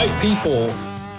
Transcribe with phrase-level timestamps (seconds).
[0.00, 0.70] white people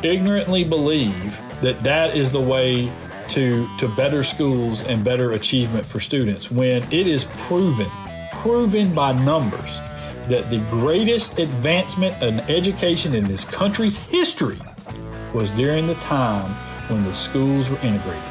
[0.03, 2.91] ignorantly believe that that is the way
[3.27, 7.85] to to better schools and better achievement for students when it is proven
[8.33, 9.81] proven by numbers
[10.27, 14.57] that the greatest advancement in education in this country's history
[15.31, 16.49] was during the time
[16.89, 18.23] when the schools were integrated.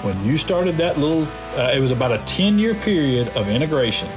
[0.00, 1.24] When you started that little
[1.58, 4.08] uh, it was about a 10 year period of integration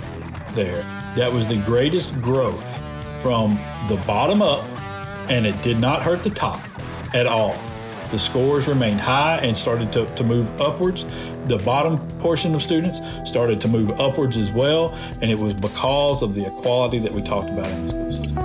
[0.51, 0.83] there.
[1.17, 2.79] That was the greatest growth
[3.21, 3.59] from
[3.89, 4.63] the bottom up
[5.29, 6.59] and it did not hurt the top
[7.13, 7.55] at all.
[8.11, 11.05] The scores remained high and started to, to move upwards.
[11.47, 16.21] The bottom portion of students started to move upwards as well, and it was because
[16.21, 18.37] of the equality that we talked about in the school system.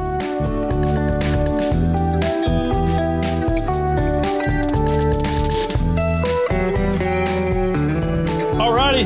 [8.58, 9.04] Alrighty,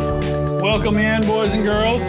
[0.62, 2.02] welcome in, boys and girls.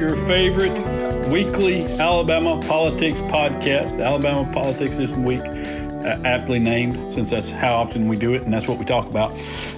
[0.00, 0.87] Your favorite
[1.30, 8.08] weekly Alabama politics podcast, Alabama Politics this week uh, aptly named since that's how often
[8.08, 9.32] we do it and that's what we talk about.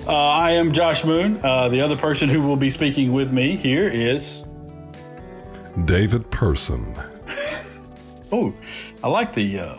[0.07, 1.41] Uh, I am Josh Moon.
[1.43, 4.43] Uh, the other person who will be speaking with me here is
[5.87, 6.95] David Person.
[8.33, 8.55] oh,
[9.03, 9.77] I like the uh,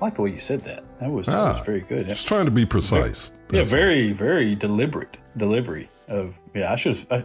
[0.00, 0.84] I like the way you said that.
[1.00, 2.06] That was, that was Ah, very good.
[2.08, 3.32] Just trying to be precise.
[3.50, 6.72] Yeah, That's very very deliberate delivery of yeah.
[6.72, 7.24] I should I,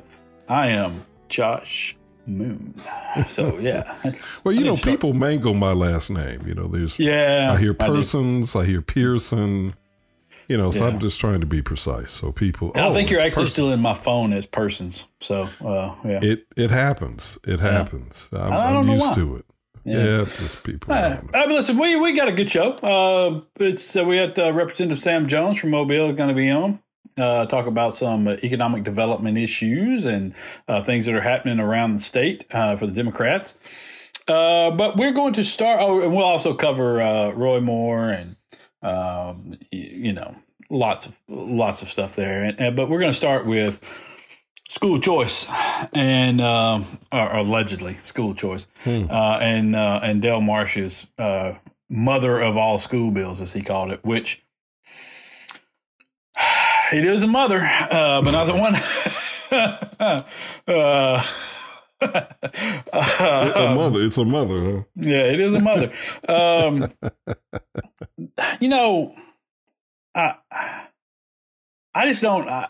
[0.50, 1.96] I am Josh
[2.28, 2.74] Moon.
[3.28, 3.84] So yeah.
[4.44, 6.46] Well, you know, need start- people mangle my last name.
[6.46, 7.74] You know, there's Yeah, I hear.
[7.74, 9.74] Persons, I, hear Pearson.
[10.50, 10.92] You know, so Yeah.
[10.94, 12.12] I'm just trying to be precise.
[12.12, 13.54] So people, I oh, think you're actually Person.
[13.54, 15.08] still in my phone as persons.
[15.22, 16.20] So uh, yeah.
[16.22, 17.40] It it happens.
[17.46, 18.30] It happens.
[18.34, 19.16] I'm, I don't I'm know used why.
[19.16, 19.46] to it.
[19.86, 20.04] Yeah.
[20.04, 20.92] Yeah, just people.
[20.94, 21.30] Uh, around me.
[21.30, 22.72] uh, but listen, we, we got a good show.
[22.74, 26.80] Uh, it's uh, we had uh, Representative Sam Jones from Mobile going to be on.
[27.18, 30.34] Uh, talk about some economic development issues and
[30.68, 33.58] uh, things that are happening around the state uh, for the Democrats.
[34.28, 35.80] Uh, but we're going to start.
[35.82, 38.36] Oh, and we'll also cover uh, Roy Moore and
[38.82, 40.36] um, you know
[40.70, 42.44] lots of lots of stuff there.
[42.44, 44.04] And, and but we're going to start with
[44.68, 45.48] school choice
[45.94, 51.54] and um, or, or allegedly school choice uh, and uh, and Del Marsh's uh,
[51.90, 54.45] mother of all school bills, as he called it, which
[56.94, 58.76] it is a mother, uh, but not the one.
[60.68, 61.24] uh,
[62.02, 64.04] a mother.
[64.04, 64.72] It's a mother.
[64.72, 64.84] Huh?
[64.96, 65.92] yeah, it is a mother.
[66.28, 66.92] Um,
[68.60, 69.16] you know,
[70.14, 70.36] I
[71.94, 72.48] I just don't.
[72.48, 72.70] I,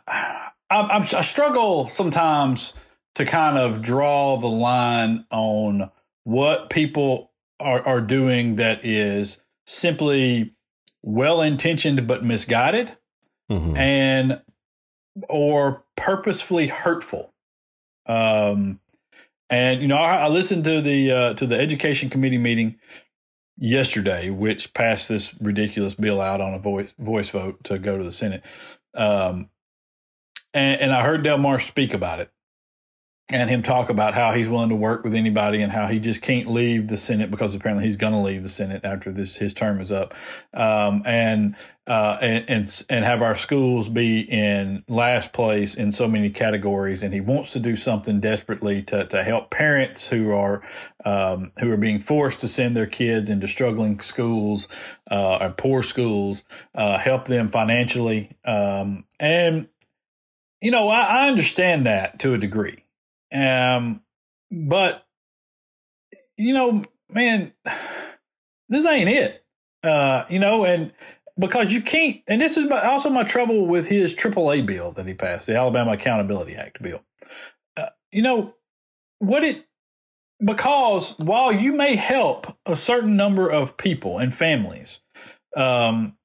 [0.70, 2.74] I, I struggle sometimes
[3.16, 5.90] to kind of draw the line on
[6.24, 10.52] what people are, are doing that is simply
[11.02, 12.97] well intentioned but misguided
[13.51, 13.78] Mhm.
[13.78, 14.41] and
[15.29, 17.33] or purposefully hurtful.
[18.06, 18.79] Um,
[19.50, 22.75] and you know, I, I listened to the uh, to the education committee meeting
[23.57, 28.03] yesterday, which passed this ridiculous bill out on a voice voice vote to go to
[28.03, 28.44] the Senate.
[28.94, 29.50] Um,
[30.53, 32.31] and, and I heard Del Marsh speak about it
[33.30, 36.22] and him talk about how he's willing to work with anybody and how he just
[36.22, 39.52] can't leave the Senate because apparently he's going to leave the Senate after this his
[39.52, 40.13] term is up,
[40.53, 41.56] um, and,
[41.88, 47.02] uh, and and and have our schools be in last place in so many categories,
[47.02, 50.62] and he wants to do something desperately to to help parents who are
[51.03, 54.68] um, who are being forced to send their kids into struggling schools
[55.09, 56.44] uh, or poor schools,
[56.75, 59.68] uh, help them financially, um, and
[60.62, 62.84] you know I, I understand that to a degree.
[63.34, 64.02] Um,
[64.52, 65.06] but
[66.38, 67.53] you know, man,
[68.69, 69.44] this ain't it.
[69.84, 70.91] Uh, you know, and
[71.40, 75.08] because you can't, and this is my- also my trouble with his AAA bill that
[75.08, 77.03] he passed, the Alabama Accountability Act bill.
[77.78, 78.56] Uh, you know,
[79.19, 79.66] what it,
[80.44, 85.02] because while you may help a certain number of people and families,
[85.56, 86.18] um,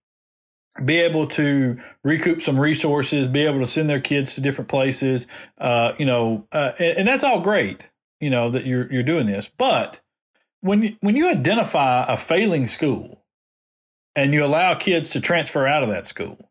[0.84, 5.26] be able to recoup some resources, be able to send their kids to different places,
[5.58, 9.26] uh, you know, uh, and, and that's all great, you know, that you're you're doing
[9.26, 9.48] this.
[9.48, 10.00] But
[10.60, 13.24] when when you identify a failing school
[14.16, 16.50] and you allow kids to transfer out of that school,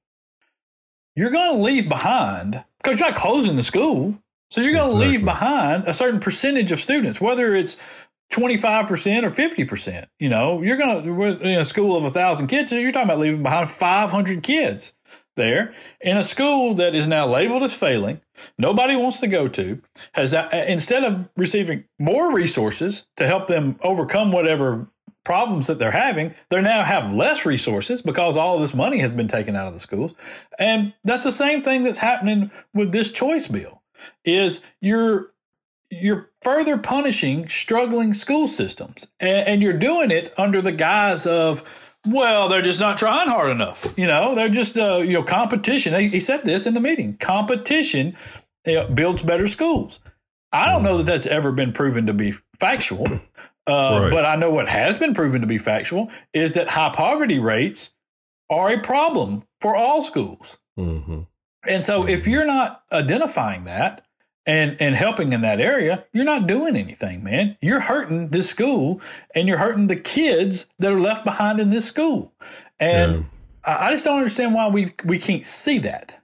[1.15, 4.17] you're going to leave behind because you're not closing the school,
[4.49, 7.77] so you're going to leave behind a certain percentage of students, whether it's
[8.31, 10.07] 25% or 50%.
[10.19, 13.19] You know, you're going to, in a school of a thousand kids, you're talking about
[13.19, 14.93] leaving behind 500 kids
[15.35, 18.21] there in a school that is now labeled as failing,
[18.57, 19.81] nobody wants to go to,
[20.13, 24.87] has uh, instead of receiving more resources to help them overcome whatever
[25.25, 29.27] problems that they're having, they now have less resources because all this money has been
[29.27, 30.13] taken out of the schools.
[30.59, 33.81] And that's the same thing that's happening with this choice bill
[34.25, 35.31] is you're
[35.91, 41.95] you're further punishing struggling school systems and, and you're doing it under the guise of
[42.07, 43.94] Well, they're just not trying hard enough.
[43.97, 45.94] You know, they're just uh, you know competition.
[45.94, 47.15] He, he said this in the meeting.
[47.15, 48.15] Competition
[48.65, 50.00] you know, builds better schools.
[50.51, 53.06] I don't know that that's ever been proven to be factual,
[53.68, 54.12] uh, Right.
[54.12, 57.94] but I know what has been proven to be factual is that high poverty rates
[58.50, 60.57] are a problem for all schools.
[60.77, 61.21] hmm
[61.68, 64.06] And so if you're not identifying that
[64.45, 67.57] and and helping in that area, you're not doing anything, man.
[67.62, 69.01] You're hurting this school
[69.36, 72.33] and you're hurting the kids that are left behind in this school.
[72.80, 73.25] And
[73.63, 76.19] I I just don't understand why we we can't see that.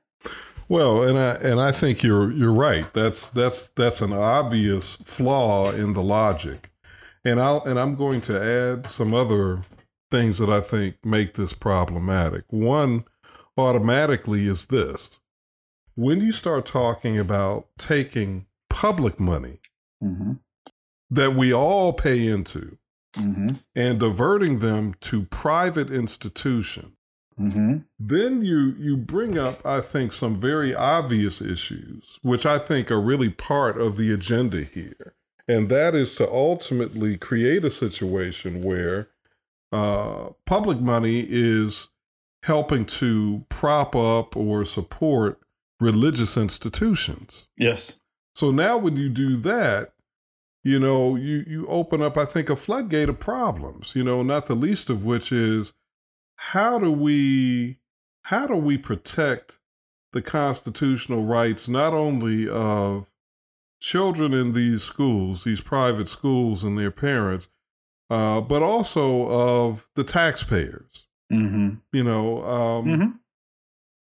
[0.67, 2.91] Well, and I and I think you're you're right.
[2.93, 6.71] That's that's that's an obvious flaw in the logic.
[7.23, 9.63] And I'll and I'm going to add some other
[10.09, 12.45] things that I think make this problematic.
[12.49, 13.05] One
[13.57, 15.19] automatically is this.
[15.95, 19.59] When you start talking about taking public money
[20.03, 20.33] Mm-hmm.
[21.09, 22.77] that we all pay into
[23.15, 23.49] Mm-hmm.
[23.75, 26.91] and diverting them to private institutions,
[27.39, 27.77] Mm-hmm.
[27.99, 33.01] then you you bring up i think some very obvious issues which i think are
[33.01, 35.15] really part of the agenda here
[35.45, 39.09] and that is to ultimately create a situation where
[39.73, 41.89] uh, public money is
[42.43, 45.37] helping to prop up or support
[45.79, 47.95] religious institutions Yes.
[48.35, 49.93] so now when you do that,
[50.63, 54.47] you know, you you open up, I think, a floodgate of problems, you know, not
[54.47, 55.73] the least of which is
[56.37, 57.77] how do we
[58.23, 59.59] how do we protect
[60.11, 63.05] the constitutional rights not only of
[63.79, 67.47] children in these schools, these private schools and their parents,
[68.09, 71.05] uh, but also of the taxpayers.
[71.31, 71.75] Mm-hmm.
[71.91, 73.11] You know, um, Mm-hmm.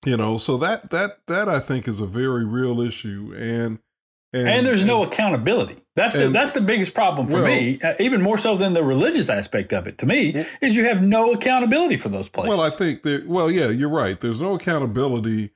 [0.07, 3.79] You know, so that that that I think is a very real issue, and
[4.33, 5.77] And, there's no accountability.
[5.95, 8.83] That's the that's the biggest problem for Well- me, uh, even more so than the
[8.83, 9.97] religious aspect of it.
[9.99, 12.57] To me, is you have no accountability for those places.
[12.57, 13.23] Well, I think there.
[13.25, 14.19] Well, yeah, you're right.
[14.19, 15.51] There's no accountability.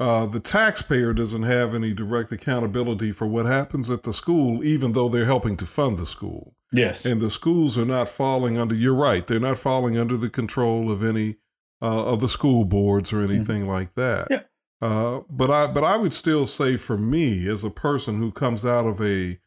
[0.00, 4.92] Uh, the taxpayer doesn't have any direct accountability for what happens at the school, even
[4.92, 6.54] though they're helping to fund the school.
[6.72, 7.04] yes.
[7.04, 8.74] And the schools are not falling under.
[8.74, 9.24] You're right.
[9.26, 11.36] They're not falling under the control of any
[11.86, 14.28] of the school boards or anything like that.
[14.30, 14.42] Yeah.
[14.80, 18.64] Uh, but I but I would still say for me as a person who comes
[18.64, 19.38] out of a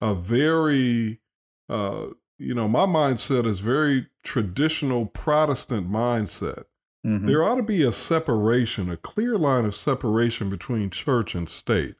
[0.00, 1.20] a very
[1.68, 2.06] uh,
[2.38, 6.64] you know my mindset is very traditional Protestant mindset.
[7.06, 7.26] Mhm.
[7.26, 11.96] There ought to be a separation, a clear line of separation between church and state.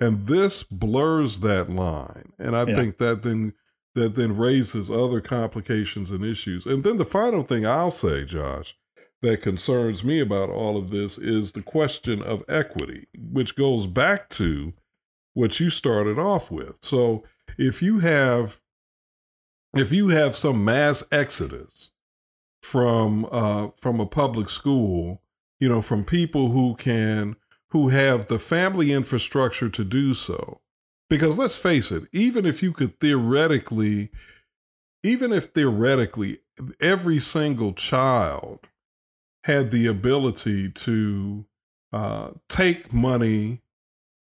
[0.00, 2.32] And this blurs that line.
[2.38, 2.74] And I Yeah.
[2.76, 3.54] think that then
[3.94, 6.66] that then raises other complications and issues.
[6.66, 8.76] And then the final thing I'll say, Josh,
[9.22, 14.28] that concerns me about all of this is the question of equity, which goes back
[14.30, 14.72] to
[15.34, 16.76] what you started off with.
[16.82, 17.24] So
[17.56, 18.60] if you have
[19.74, 21.90] if you have some mass exodus
[22.62, 25.22] from uh, from a public school,
[25.60, 27.36] you know, from people who can
[27.70, 30.60] who have the family infrastructure to do so.
[31.10, 34.10] Because let's face it, even if you could theoretically,
[35.02, 36.40] even if theoretically
[36.80, 38.60] every single child
[39.44, 41.44] had the ability to
[41.92, 43.62] uh, take money,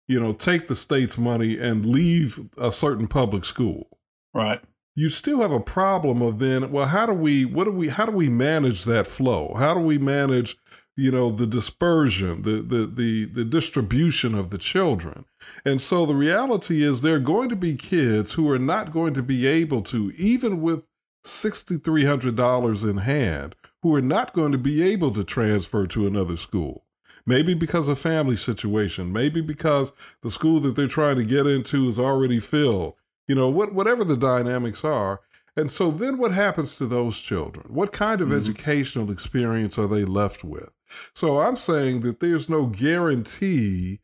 [0.08, 4.00] you know, take the state's money and leave a certain public school.
[4.34, 4.62] Right.
[4.96, 8.06] you still have a problem of then well how do we what do we how
[8.06, 9.56] do we manage that flow?
[9.58, 10.56] How do we manage
[10.96, 15.26] you know the dispersion the the the, the distribution of the children?
[15.66, 19.14] And so the reality is there are going to be kids who are not going
[19.16, 20.84] to be able to even with
[21.26, 26.86] $6300 in hand who are not going to be able to transfer to another school.
[27.26, 29.14] Maybe because of family situation.
[29.14, 29.92] Maybe because
[30.24, 32.96] the school that they're trying to get into is already filled.
[33.28, 35.22] You know what whatever the dynamics are.
[35.56, 37.66] And so then what happens to those children?
[37.70, 38.38] What kind of Mhm.
[38.38, 40.70] educational experience are they left with?
[41.14, 44.00] So i'm saying that there's no guarantee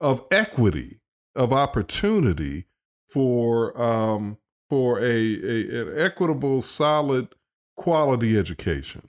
[0.00, 1.00] of equity
[1.34, 2.66] of opportunity
[3.08, 4.36] for um
[4.68, 7.28] for a, a an equitable solid
[7.76, 9.08] quality education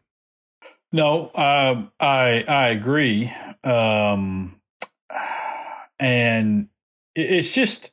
[0.92, 3.32] No, um, I I agree,
[3.64, 4.60] um,
[6.00, 6.70] and
[7.16, 7.92] it's just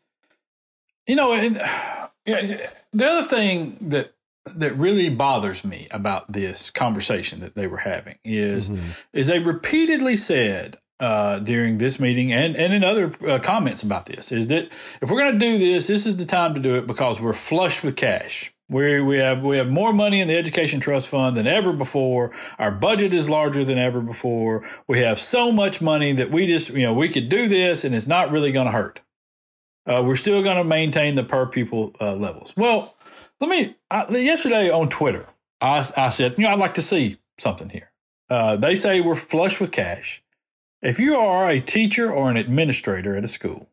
[1.07, 1.57] you know, and,
[2.27, 4.15] yeah, the other thing that
[4.57, 8.71] that really bothers me about this conversation that they were having is
[9.15, 14.07] is they repeatedly said uh, during this meeting and, and in other uh, comments about
[14.07, 14.67] this is that
[15.01, 17.33] if we're going to do this, this is the time to do it because we're
[17.33, 18.54] flush with cash.
[18.69, 22.33] We we have we have more money in the education trust fund than ever before.
[22.59, 24.65] Our budget is larger than ever before.
[24.89, 27.95] We have so much money that we just you know we could do this and
[27.95, 29.03] it's not really going to hurt.
[29.87, 32.55] Uh, we're still going to maintain the per pupil uh, levels.
[32.57, 32.97] Well,
[33.41, 33.77] let me.
[33.91, 35.27] I, yesterday on Twitter,
[35.61, 37.91] I, I said, you know, I'd like to see something here.
[38.31, 40.23] Uh, they say we're flush with cash.
[40.81, 43.69] If you are a teacher or an administrator at a school,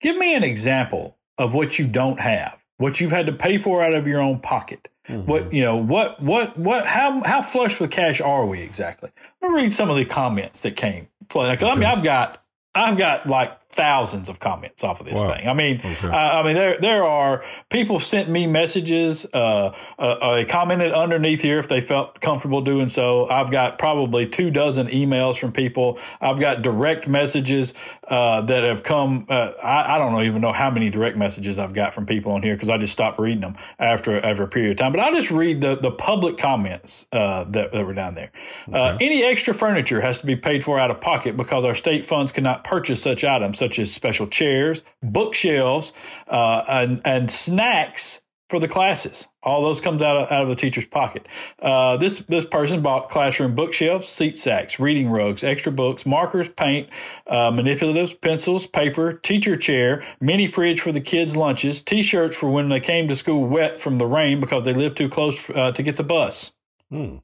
[0.00, 3.82] give me an example of what you don't have, what you've had to pay for
[3.82, 4.90] out of your own pocket.
[5.08, 5.24] Mm-hmm.
[5.24, 5.78] What you know?
[5.78, 6.84] What what what?
[6.84, 9.08] How how flush with cash are we exactly?
[9.40, 11.08] Let me read some of the comments that came.
[11.34, 15.34] Like, I mean, I've got I've got like thousands of comments off of this wow.
[15.34, 15.48] thing.
[15.48, 16.08] I mean, okay.
[16.08, 19.26] I, I, mean, there there are people sent me messages.
[19.32, 23.28] Uh, uh, they commented underneath here if they felt comfortable doing so.
[23.28, 25.98] I've got probably two dozen emails from people.
[26.20, 27.74] I've got direct messages
[28.06, 29.26] uh, that have come.
[29.28, 32.42] Uh, I, I, don't even know how many direct messages I've got from people on
[32.42, 34.92] here because I just stopped reading them after after a period of time.
[34.92, 38.30] But I'll just read the the public comments uh, that, that were down there.
[38.72, 39.06] Uh, okay.
[39.06, 42.30] any extra furniture has to be paid for out of pocket because our state funds
[42.30, 45.94] cannot purchase such items such as special chairs, bookshelves,
[46.28, 49.26] uh, and, and snacks for the classes.
[49.42, 51.26] All those comes out of, out of the teacher's pocket.
[51.58, 56.90] Uh, this this person bought classroom bookshelves, seat sacks, reading rugs, extra books, markers, paint,
[57.26, 62.68] uh, manipulatives, pencils, paper, teacher chair, mini fridge for the kids' lunches, t-shirts for when
[62.68, 65.82] they came to school wet from the rain because they lived too close uh, to
[65.82, 66.52] get the bus.
[66.90, 67.16] Hmm.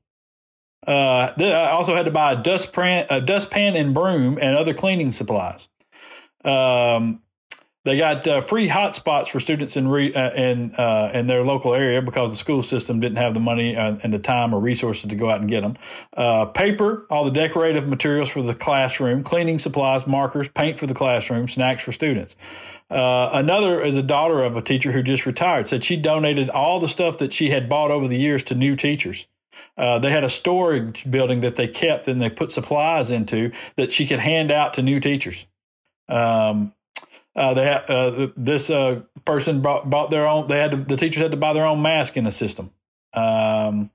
[0.87, 5.13] Uh, I also had to buy a dustpan, a dustpan and broom and other cleaning
[5.13, 5.69] supplies.
[6.45, 7.23] Um,
[7.83, 11.75] they got uh, free hotspots for students in re, uh, in uh, in their local
[11.75, 15.09] area because the school system didn't have the money uh, and the time or resources
[15.09, 15.77] to go out and get them.
[16.15, 20.93] Uh, paper, all the decorative materials for the classroom, cleaning supplies, markers, paint for the
[20.93, 22.37] classroom, snacks for students.
[22.91, 25.67] Uh, another is a daughter of a teacher who just retired.
[25.67, 28.77] Said she donated all the stuff that she had bought over the years to new
[28.77, 29.27] teachers.
[29.79, 33.91] Uh, they had a storage building that they kept and they put supplies into that
[33.91, 35.47] she could hand out to new teachers.
[36.11, 36.73] Um,
[37.37, 40.49] uh, they uh, this uh, person bought, bought their own.
[40.49, 42.73] They had to, the teachers had to buy their own mask in the system.
[43.15, 43.91] Um,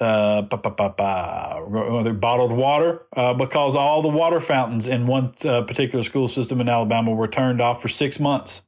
[0.00, 6.60] uh, bottled water uh, because all the water fountains in one uh, particular school system
[6.60, 8.64] in Alabama were turned off for six months.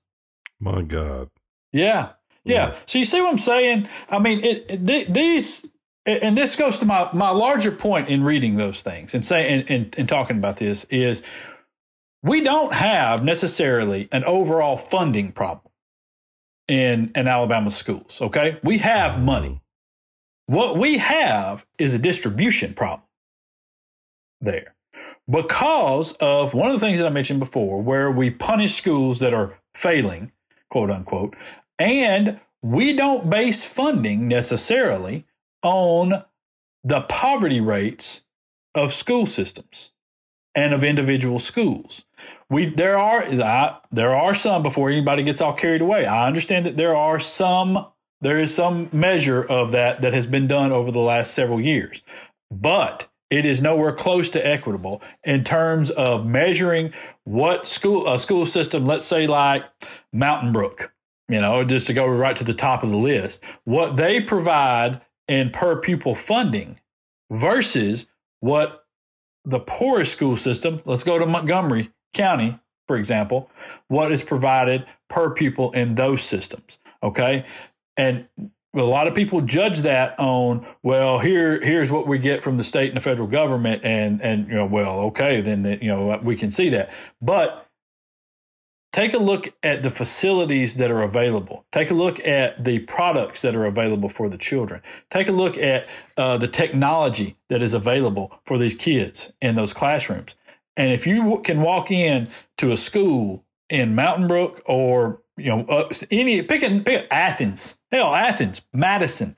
[0.58, 1.30] My God.
[1.72, 2.10] Yeah,
[2.44, 2.70] yeah.
[2.70, 2.76] yeah.
[2.86, 3.88] So you see what I'm saying?
[4.08, 5.66] I mean, it, it, these
[6.06, 9.70] and this goes to my, my larger point in reading those things and saying and,
[9.70, 11.22] and, and talking about this is
[12.22, 15.72] we don't have necessarily an overall funding problem
[16.68, 18.20] in, in Alabama schools.
[18.20, 18.58] Okay.
[18.62, 19.24] We have mm-hmm.
[19.24, 19.60] money.
[20.46, 23.06] What we have is a distribution problem
[24.40, 24.74] there
[25.28, 29.32] because of one of the things that I mentioned before, where we punish schools that
[29.32, 30.32] are failing,
[30.68, 31.36] quote unquote,
[31.78, 35.24] and we don't base funding necessarily
[35.62, 36.24] on
[36.82, 38.24] the poverty rates
[38.74, 39.92] of school systems
[40.54, 42.04] and of individual schools.
[42.48, 43.24] We there are
[43.90, 46.06] there are some before anybody gets all carried away.
[46.06, 47.86] I understand that there are some
[48.20, 52.02] there is some measure of that that has been done over the last several years.
[52.50, 56.92] But it is nowhere close to equitable in terms of measuring
[57.24, 59.64] what school a school system, let's say like
[60.12, 60.92] Mountain Brook,
[61.28, 65.00] you know, just to go right to the top of the list, what they provide
[65.28, 66.80] in per pupil funding
[67.30, 68.08] versus
[68.40, 68.79] what
[69.50, 73.50] the poorest school system, let's go to Montgomery County, for example,
[73.88, 76.78] what is provided per pupil in those systems.
[77.02, 77.44] Okay.
[77.96, 78.28] And
[78.74, 82.62] a lot of people judge that on well here here's what we get from the
[82.62, 86.36] state and the federal government and and you know well okay then you know we
[86.36, 87.66] can see that but
[88.92, 91.64] Take a look at the facilities that are available.
[91.70, 94.82] Take a look at the products that are available for the children.
[95.10, 99.72] Take a look at uh, the technology that is available for these kids in those
[99.72, 100.34] classrooms.
[100.76, 102.28] And if you can walk in
[102.58, 107.78] to a school in Mountain Brook or you know uh, any pick, a, pick Athens,
[107.92, 109.36] hell Athens, Madison,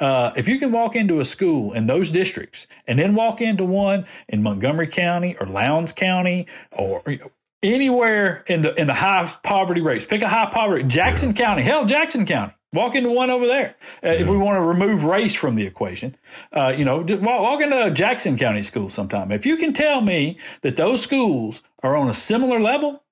[0.00, 3.64] uh, if you can walk into a school in those districts and then walk into
[3.64, 7.30] one in Montgomery County or Lowndes County or you know,
[7.64, 10.04] anywhere in the in the high poverty rates.
[10.04, 11.46] Pick a high poverty Jackson yeah.
[11.46, 12.52] County, hell, Jackson County.
[12.72, 13.76] Walk into one over there.
[14.02, 14.12] Uh, yeah.
[14.14, 16.16] If we want to remove race from the equation,
[16.52, 19.30] uh, you know, walk, walk into Jackson County school sometime.
[19.30, 23.03] If you can tell me that those schools are on a similar level,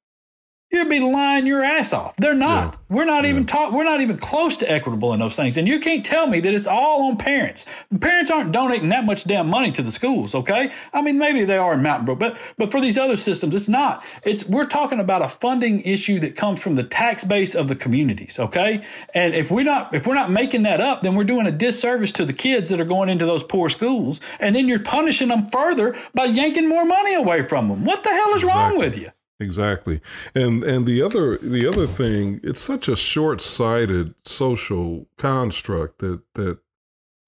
[0.72, 2.16] you'd be lying your ass off.
[2.16, 2.74] They're not.
[2.74, 2.78] Yeah.
[2.96, 3.30] We're not yeah.
[3.30, 3.72] even talk.
[3.72, 5.56] We're not even close to equitable in those things.
[5.56, 7.66] And you can't tell me that it's all on parents.
[8.00, 10.34] Parents aren't donating that much damn money to the schools.
[10.34, 10.72] Okay.
[10.92, 13.68] I mean, maybe they are in Mountain Brook, but but for these other systems, it's
[13.68, 14.04] not.
[14.24, 17.76] It's we're talking about a funding issue that comes from the tax base of the
[17.76, 18.38] communities.
[18.38, 18.82] Okay.
[19.14, 22.12] And if we're not if we're not making that up, then we're doing a disservice
[22.12, 24.20] to the kids that are going into those poor schools.
[24.40, 27.84] And then you're punishing them further by yanking more money away from them.
[27.84, 28.48] What the hell is exactly.
[28.48, 29.08] wrong with you?
[29.40, 30.00] Exactly.
[30.34, 36.58] And and the other the other thing, it's such a short-sighted social construct that that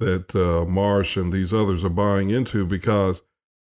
[0.00, 3.22] that uh, Marsh and these others are buying into because,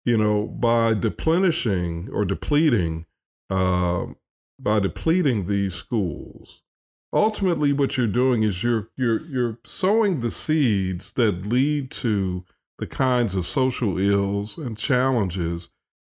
[0.05, 3.05] you know, by deplenishing or depleting,
[3.49, 4.07] uh,
[4.59, 6.61] by depleting these schools,
[7.13, 12.43] ultimately what you're doing is you're you're you're sowing the seeds that lead to
[12.79, 15.69] the kinds of social ills and challenges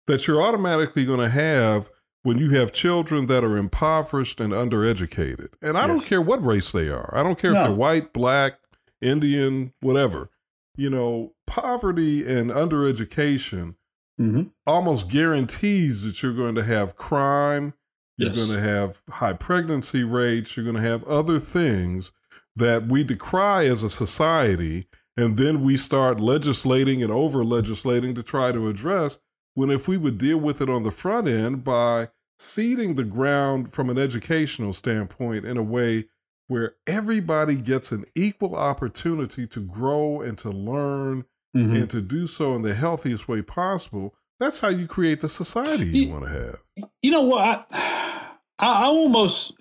[0.07, 1.89] that you're automatically going to have
[2.23, 5.49] when you have children that are impoverished and undereducated.
[5.61, 5.89] And I yes.
[5.89, 7.13] don't care what race they are.
[7.15, 7.61] I don't care no.
[7.61, 8.59] if they're white, black,
[9.01, 10.29] Indian, whatever.
[10.75, 13.75] You know, poverty and undereducation
[14.19, 14.43] mm-hmm.
[14.67, 17.73] almost guarantees that you're going to have crime,
[18.17, 22.11] you're going to have high pregnancy rates, you're going to have other things
[22.55, 24.87] that we decry as a society.
[25.15, 29.17] And then we start legislating and over legislating to try to address
[29.59, 33.73] when if we would deal with it on the front end by seeding the ground
[33.73, 36.05] from an educational standpoint in a way
[36.47, 41.75] where everybody gets an equal opportunity to grow and to learn mm-hmm.
[41.75, 45.87] and to do so in the healthiest way possible, that's how you create the society
[45.87, 46.63] you, you want to have.
[47.01, 47.67] You know what?
[47.69, 49.51] I, I, almost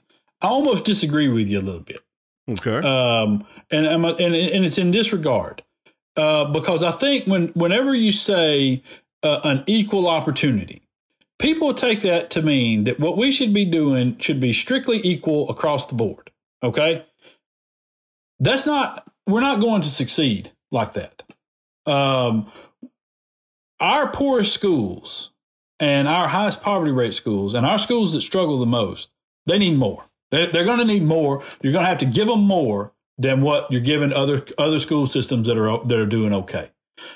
[0.40, 1.98] I almost disagree with you a little bit.
[2.48, 2.86] Okay.
[2.86, 5.64] Um, and and and it's in this regard.
[6.16, 8.84] Uh, because I think when whenever you say
[9.22, 10.82] uh, an equal opportunity.
[11.38, 15.48] People take that to mean that what we should be doing should be strictly equal
[15.50, 16.30] across the board.
[16.62, 17.04] Okay.
[18.40, 21.22] That's not, we're not going to succeed like that.
[21.86, 22.50] Um,
[23.80, 25.30] our poorest schools
[25.78, 29.08] and our highest poverty rate schools and our schools that struggle the most,
[29.46, 30.06] they need more.
[30.30, 31.42] They're, they're going to need more.
[31.62, 35.06] You're going to have to give them more than what you're giving other other school
[35.06, 36.70] systems that are that are doing okay.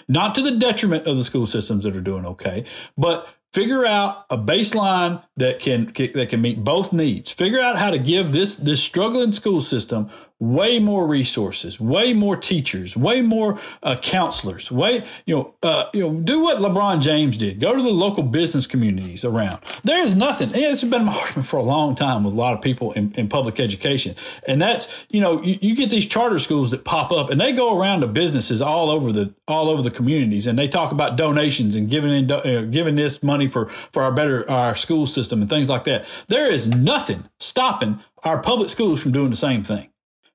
[0.08, 2.64] Not to the detriment of the school systems that are doing okay,
[2.96, 7.30] but figure out a baseline that can that can meet both needs.
[7.30, 10.10] Figure out how to give this this struggling school system
[10.42, 16.00] way more resources, way more teachers, way more uh, counselors, way you know uh, you
[16.00, 17.60] know do what LeBron James did.
[17.60, 19.60] Go to the local business communities around.
[19.84, 20.50] There is nothing.
[20.52, 23.28] It's been my argument for a long time with a lot of people in, in
[23.28, 27.30] public education, and that's you know you, you, get these charter schools that pop up
[27.30, 30.66] and they go around to businesses all over the all over the communities and they
[30.66, 34.74] talk about donations and giving in uh, giving this money for for our better our
[34.74, 36.04] school system and things like that.
[36.26, 39.91] There is nothing stopping our public schools from doing the same thing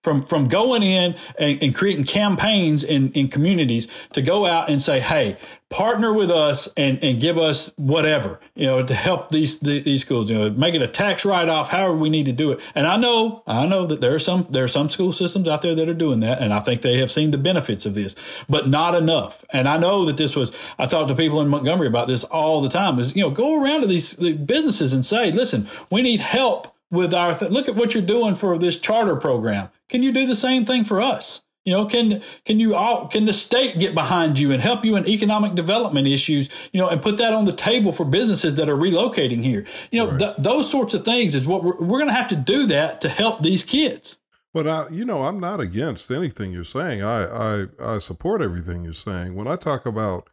[0.08, 4.82] from from going in and, and, creating campaigns in, in communities to go out and
[4.82, 5.36] say, hey,
[5.70, 10.30] partner with us and, and give us whatever, you know, to help these these schools,
[10.30, 12.62] you know, make it a tax write off, however we need to do it.
[12.74, 15.62] And I know, I know that there are some there are some school systems out
[15.62, 18.16] there that are doing that, and I think they have seen the benefits of this,
[18.48, 19.44] but not enough.
[19.50, 22.62] And I know that this was I talk to people in Montgomery about this all
[22.62, 22.98] the time.
[22.98, 26.74] Is you know, go around to these the businesses and say, listen, we need help
[26.90, 29.68] with our th- look at what you're doing for this charter program.
[29.90, 31.44] Can you do the same thing for us?
[31.68, 34.96] You know, can can you all can the state get behind you and help you
[34.96, 36.50] in economic development issues?
[36.72, 39.66] You know, and put that on the table for businesses that are relocating here.
[39.92, 40.20] You know, right.
[40.20, 43.02] th- those sorts of things is what we're, we're going to have to do that
[43.02, 44.18] to help these kids.
[44.54, 47.04] But I, you know, I'm not against anything you're saying.
[47.04, 49.36] I I, I support everything you're saying.
[49.36, 50.30] When I talk about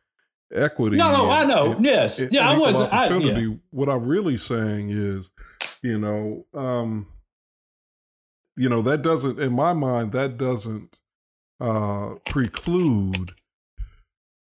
[0.55, 1.73] equity, no, no, I know.
[1.73, 2.93] And, yes, and, yeah, I wasn't.
[2.93, 3.55] I, yeah.
[3.71, 5.33] What I'm really saying is
[5.83, 7.09] you know um
[8.57, 10.97] you know that doesn't in my mind that doesn't
[11.61, 13.33] uh preclude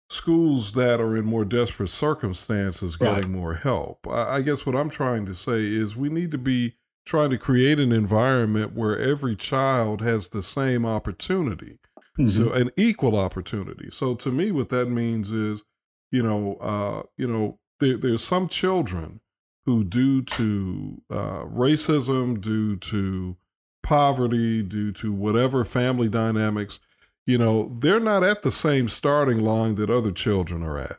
[0.10, 3.30] schools that are in more desperate circumstances getting right.
[3.30, 6.76] more help I, I guess what i'm trying to say is we need to be
[7.06, 11.80] trying to create an environment where every child has the same opportunity
[12.18, 12.28] mm-hmm.
[12.28, 15.64] so an equal opportunity so to me what that means is
[16.12, 19.20] you know uh you know there, there's some children
[19.66, 23.36] who, due to uh, racism, due to
[23.86, 26.80] poverty, due to whatever family dynamics,
[27.26, 30.98] you know, they're not at the same starting line that other children are at.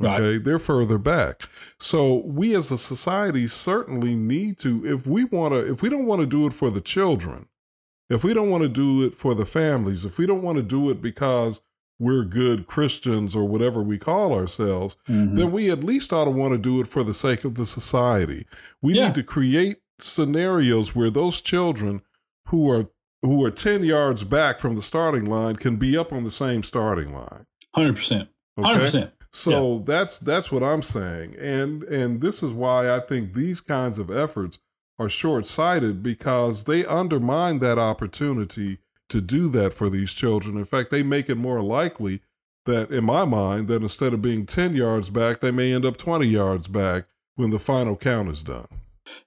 [0.00, 0.44] Okay, right.
[0.44, 1.42] they're further back.
[1.80, 6.06] So we as a society certainly need to, if we want to, if we don't
[6.06, 7.48] want to do it for the children,
[8.08, 10.62] if we don't want to do it for the families, if we don't want to
[10.62, 11.60] do it because
[11.98, 15.34] we're good Christians or whatever we call ourselves, mm-hmm.
[15.34, 17.66] then we at least ought to want to do it for the sake of the
[17.66, 18.46] society.
[18.80, 19.06] We yeah.
[19.06, 22.02] need to create scenarios where those children
[22.48, 22.90] who are
[23.22, 26.62] who are 10 yards back from the starting line can be up on the same
[26.62, 27.46] starting line.
[27.76, 28.28] 100%.
[28.58, 28.94] 100%.
[28.94, 29.10] Okay?
[29.32, 29.82] So yeah.
[29.84, 31.34] that's that's what I'm saying.
[31.36, 34.58] And and this is why I think these kinds of efforts
[34.98, 38.78] are short-sighted because they undermine that opportunity
[39.10, 40.56] to do that for these children.
[40.56, 42.20] In fact, they make it more likely
[42.66, 45.96] that, in my mind, that instead of being 10 yards back, they may end up
[45.96, 47.04] 20 yards back
[47.36, 48.66] when the final count is done.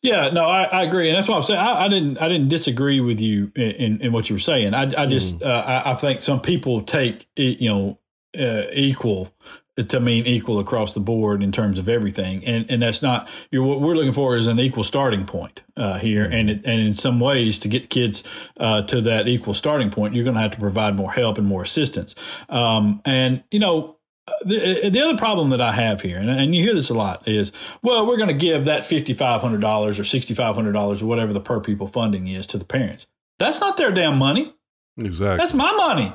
[0.01, 1.59] Yeah, no, I, I, agree, and that's what I'm saying.
[1.59, 4.73] I, I, didn't, I didn't disagree with you in, in, in what you were saying.
[4.73, 5.45] I, I just, mm.
[5.45, 7.99] uh, I, I, think some people take, you know,
[8.39, 9.31] uh, equal
[9.77, 13.29] to mean equal across the board in terms of everything, and and that's not.
[13.51, 16.33] You're, what we're looking for is an equal starting point uh, here, mm.
[16.33, 18.23] and it, and in some ways, to get kids
[18.59, 21.47] uh, to that equal starting point, you're going to have to provide more help and
[21.47, 22.15] more assistance.
[22.49, 23.97] Um, and you know,
[24.41, 27.27] the, the other problem that I have here, and, and you hear this a lot,
[27.27, 30.73] is well, we're going to give that fifty five hundred dollars or sixty five hundred
[30.73, 33.07] dollars or whatever the per pupil funding is to the parents.
[33.39, 34.53] That's not their damn money.
[35.01, 35.37] Exactly.
[35.37, 36.13] That's my money.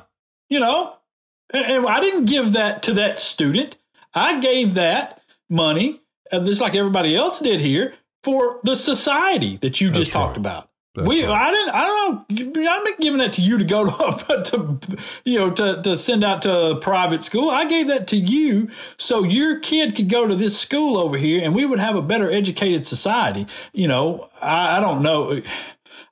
[0.49, 0.97] You know,
[1.53, 3.77] and, and I didn't give that to that student.
[4.15, 6.01] I gave that money,
[6.33, 10.71] uh, just like everybody else did here, for the society that you just talked about.
[10.97, 11.49] That's we, right.
[11.49, 12.71] I didn't, I don't know.
[12.71, 13.85] I'm not giving that to you to go
[14.17, 17.51] to, to, you know, to, to send out to a private school.
[17.51, 21.45] I gave that to you so your kid could go to this school over here
[21.45, 23.47] and we would have a better educated society.
[23.75, 25.43] You know, I, I don't know.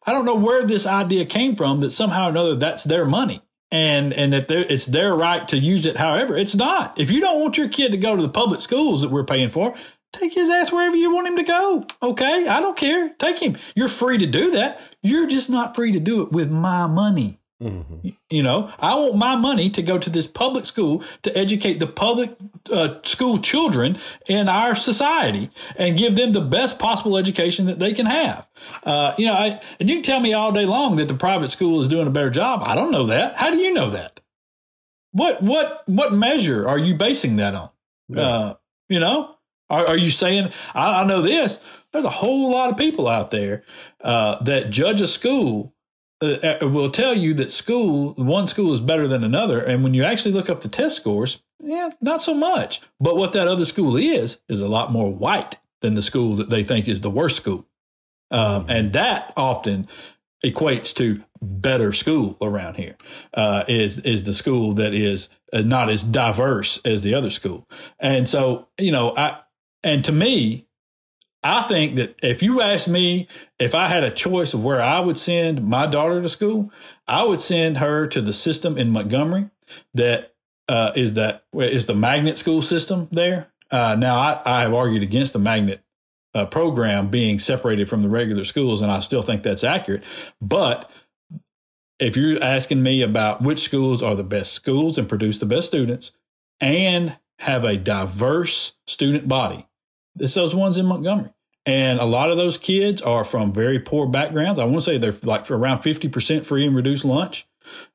[0.07, 3.41] I don't know where this idea came from that somehow or another that's their money
[3.73, 7.41] and and that it's their right to use it however it's not if you don't
[7.41, 9.75] want your kid to go to the public schools that we're paying for
[10.15, 11.87] Take his ass wherever you want him to go.
[12.03, 12.47] Okay.
[12.49, 13.11] I don't care.
[13.19, 13.57] Take him.
[13.75, 14.81] You're free to do that.
[15.03, 17.41] You're just not free to do it with my money.
[17.63, 18.09] Mm-hmm.
[18.31, 21.87] You know, I want my money to go to this public school to educate the
[21.87, 22.37] public
[22.71, 27.95] uh, school children in our society and give them the best possible education that they
[27.95, 28.47] can have.
[28.83, 31.49] Uh, you know, I, and you can tell me all day long that the private
[31.49, 32.65] school is doing a better job.
[32.67, 33.37] I don't know that.
[33.37, 34.21] How do you know that?
[35.13, 37.71] What what what measure are you basing that on?
[38.09, 38.21] Yeah.
[38.21, 38.55] Uh,
[38.89, 39.37] you know,
[39.71, 41.61] are, are you saying, I, I, know this,
[41.93, 43.65] there's a whole lot of people out there
[44.03, 45.75] uh, that judge a school
[46.21, 49.61] uh, uh, will tell you that school, one school is better than another.
[49.61, 52.83] And when you actually look up the test scores, yeah, not so much.
[53.01, 56.51] But what that other school is, is a lot more white than the school that
[56.51, 57.67] they think is the worst school.
[58.31, 59.89] Um, and that often
[60.45, 62.97] equates to better school around here.
[63.33, 67.67] Uh, is is the school that is uh, not as diverse as the other school.
[67.99, 69.41] And so, you know, I
[69.85, 70.67] and to me,
[71.45, 74.99] I think that if you ask me if I had a choice of where I
[74.99, 76.73] would send my daughter to school,
[77.07, 79.51] I would send her to the system in Montgomery
[79.93, 80.33] that
[80.69, 83.53] uh, is that is the magnet school system there.
[83.71, 85.83] Uh, now, I, I, have argued against the magnet
[86.35, 90.05] uh, program being separated from the regular schools, and I still think that's accurate.
[90.41, 90.91] But
[91.99, 95.67] if you're asking me about which schools are the best schools and produce the best
[95.67, 96.13] students
[96.61, 99.67] and have a diverse student body,
[100.19, 101.31] it's those ones in Montgomery.
[101.67, 104.59] And a lot of those kids are from very poor backgrounds.
[104.59, 107.47] I want to say they're like around 50% free and reduced lunch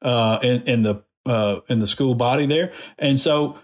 [0.01, 2.71] uh, in, in the uh, in the school body there.
[2.97, 3.59] And so,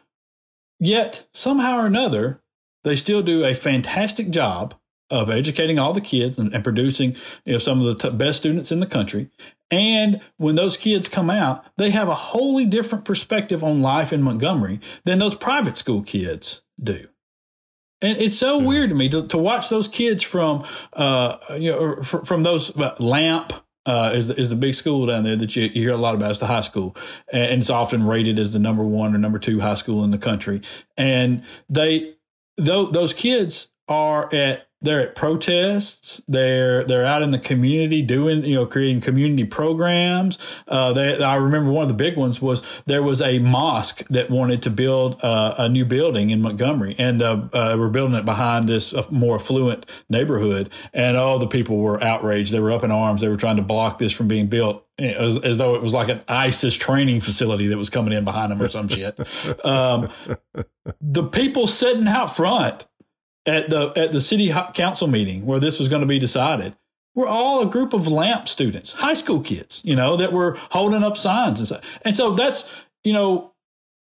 [0.80, 2.42] yet somehow or another,
[2.84, 4.76] they still do a fantastic job
[5.10, 7.16] of educating all the kids and, and producing
[7.46, 9.30] you know some of the t- best students in the country.
[9.72, 14.22] And when those kids come out, they have a wholly different perspective on life in
[14.22, 17.08] Montgomery than those private school kids do.
[18.02, 22.02] And it's so weird to me to, to watch those kids from, uh, you know,
[22.04, 23.54] from those uh, LAMP,
[23.86, 26.16] uh, is the, is the big school down there that you, you, hear a lot
[26.16, 26.32] about.
[26.32, 26.96] It's the high school,
[27.32, 30.18] and it's often rated as the number one or number two high school in the
[30.18, 30.62] country.
[30.98, 32.16] And they,
[32.58, 36.22] those, those kids are at they're at protests.
[36.28, 40.40] They're they're out in the community doing you know creating community programs.
[40.68, 44.30] Uh, they, I remember one of the big ones was there was a mosque that
[44.30, 48.26] wanted to build uh, a new building in Montgomery, and uh, uh we're building it
[48.26, 50.72] behind this uh, more affluent neighborhood.
[50.94, 52.52] And all the people were outraged.
[52.52, 53.22] They were up in arms.
[53.22, 54.84] They were trying to block this from being built.
[54.98, 58.50] As, as, though it was like an ISIS training facility that was coming in behind
[58.50, 59.20] them or some shit.
[59.66, 60.10] Um,
[61.02, 62.86] the people sitting out front
[63.46, 66.76] at the at the city council meeting where this was going to be decided
[67.14, 71.04] we're all a group of LAMP students high school kids you know that were holding
[71.04, 73.52] up signs and and so that's you know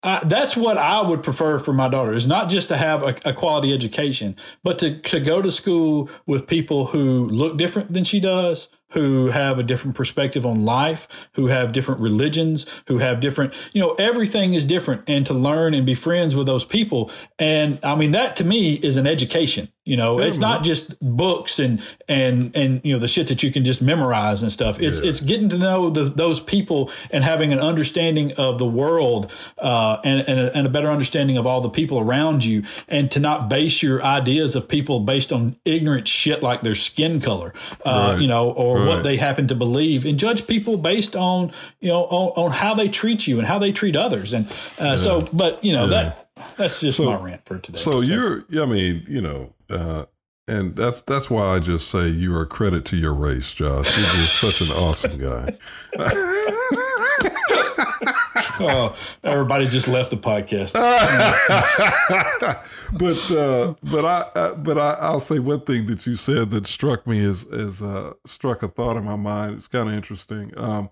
[0.03, 3.15] I, that's what I would prefer for my daughter is not just to have a,
[3.23, 8.03] a, quality education, but to, to go to school with people who look different than
[8.03, 13.19] she does, who have a different perspective on life, who have different religions, who have
[13.19, 17.11] different, you know, everything is different and to learn and be friends with those people.
[17.37, 19.69] And I mean, that to me is an education.
[19.85, 20.49] You know, yeah, it's man.
[20.49, 24.41] not just books and and and you know the shit that you can just memorize
[24.41, 24.79] and stuff.
[24.79, 25.09] It's yeah.
[25.09, 29.97] it's getting to know the, those people and having an understanding of the world uh,
[30.05, 33.19] and and a, and a, better understanding of all the people around you, and to
[33.19, 37.53] not base your ideas of people based on ignorant shit like their skin color,
[37.85, 38.21] uh, right.
[38.21, 38.95] you know, or right.
[38.95, 42.73] what they happen to believe, and judge people based on you know on, on how
[42.73, 44.33] they treat you and how they treat others.
[44.33, 44.95] And uh, yeah.
[44.97, 47.77] so, but you know that that's just so, my rant for today.
[47.77, 50.05] So you're, I mean, you know, uh,
[50.47, 53.97] and that's that's why I just say you are a credit to your race, Josh.
[53.97, 55.57] You're just such an awesome guy.
[58.59, 60.73] oh, everybody just left the podcast.
[62.93, 66.67] but uh, but I uh, but I, I'll say one thing that you said that
[66.67, 69.57] struck me as as uh, struck a thought in my mind.
[69.57, 70.57] It's kind of interesting.
[70.57, 70.89] Um,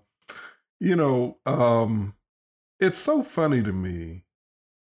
[0.80, 2.14] you know, um,
[2.80, 4.24] it's so funny to me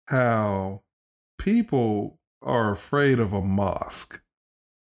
[0.07, 0.81] how
[1.37, 4.21] people are afraid of a mosque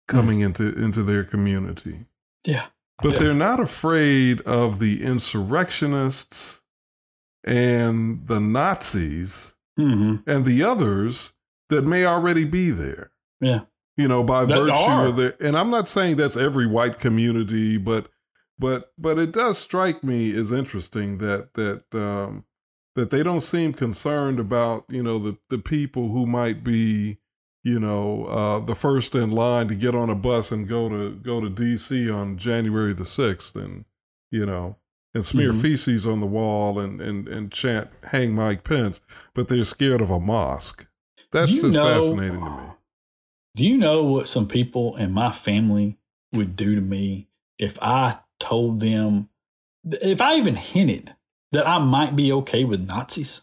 [0.08, 0.46] coming mm.
[0.46, 2.06] into into their community.
[2.44, 2.66] Yeah.
[3.02, 3.18] But yeah.
[3.18, 6.60] they're not afraid of the insurrectionists
[7.44, 10.16] and the Nazis mm-hmm.
[10.28, 11.32] and the others
[11.70, 13.12] that may already be there.
[13.40, 13.60] Yeah.
[13.96, 15.06] You know, by that virtue are.
[15.06, 18.08] of their and I'm not saying that's every white community, but
[18.58, 22.44] but but it does strike me as interesting that that um
[22.96, 27.18] that they don't seem concerned about, you know, the the people who might be
[27.62, 31.10] you know, uh, the first in line to get on a bus and go to
[31.16, 32.10] go to D.C.
[32.10, 33.84] on January the sixth, and
[34.30, 34.76] you know,
[35.14, 35.60] and smear mm-hmm.
[35.60, 39.00] feces on the wall and, and and chant "Hang Mike Pence,"
[39.34, 40.86] but they're scared of a mosque.
[41.32, 42.62] That's just know, fascinating to me.
[43.56, 45.98] Do you know what some people in my family
[46.32, 49.28] would do to me if I told them,
[49.84, 51.14] if I even hinted
[51.50, 53.42] that I might be okay with Nazis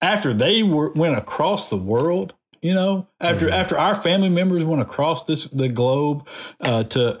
[0.00, 2.34] after they were went across the world?
[2.64, 3.54] You know, after mm-hmm.
[3.54, 6.26] after our family members went across this the globe
[6.62, 7.20] uh, to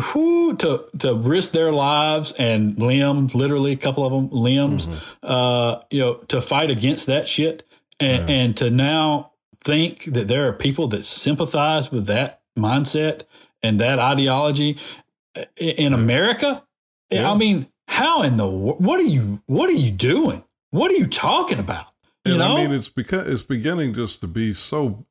[0.00, 5.16] who to to risk their lives and limbs, literally a couple of them limbs, mm-hmm.
[5.22, 7.68] uh, you know, to fight against that shit,
[8.00, 8.34] and yeah.
[8.34, 13.24] and to now think that there are people that sympathize with that mindset
[13.62, 14.78] and that ideology
[15.58, 16.64] in America.
[17.10, 17.30] Yeah.
[17.30, 20.44] I mean, how in the what are you what are you doing?
[20.70, 21.88] What are you talking about?
[22.26, 22.56] You know?
[22.56, 25.06] I mean, it's because it's beginning just to be so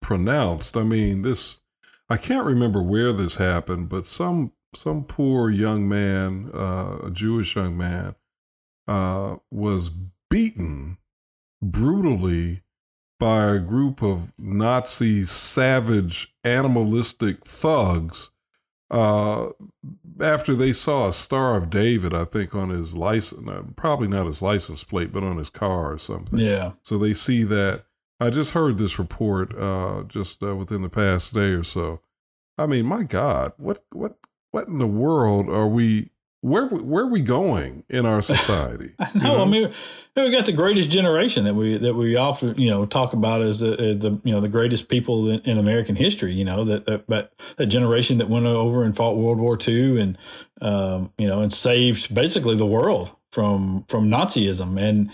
[0.00, 0.76] pronounced.
[0.76, 1.60] I mean, this
[2.08, 7.56] I can't remember where this happened, but some some poor young man, uh, a Jewish
[7.56, 8.14] young man,
[8.86, 9.90] uh, was
[10.30, 10.98] beaten
[11.62, 12.62] brutally
[13.18, 18.30] by a group of Nazi savage animalistic thugs
[18.90, 19.48] uh,
[20.20, 24.26] after they saw a Star of David, I think on his license, uh, probably not
[24.26, 26.38] his license plate, but on his car or something.
[26.38, 26.72] Yeah.
[26.82, 27.84] So they see that
[28.20, 32.00] I just heard this report uh, just uh, within the past day or so.
[32.56, 34.18] I mean, my God, what what
[34.50, 36.10] what in the world are we?
[36.40, 38.94] Where where are we going in our society?
[38.98, 39.42] I know, you know.
[39.42, 39.74] I mean,
[40.16, 43.60] we got the greatest generation that we that we often you know talk about as
[43.60, 46.32] the, as the you know the greatest people in, in American history.
[46.32, 50.18] You know that, that that generation that went over and fought World War II and
[50.60, 54.80] um, you know and saved basically the world from from Nazism.
[54.80, 55.10] And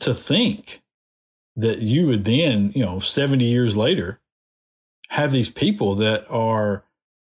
[0.00, 0.82] to think
[1.56, 4.20] that you would then, you know, 70 years later,
[5.08, 6.84] have these people that are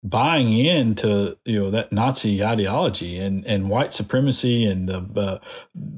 [0.03, 5.39] buying into you know that Nazi ideology and and white supremacy and the uh,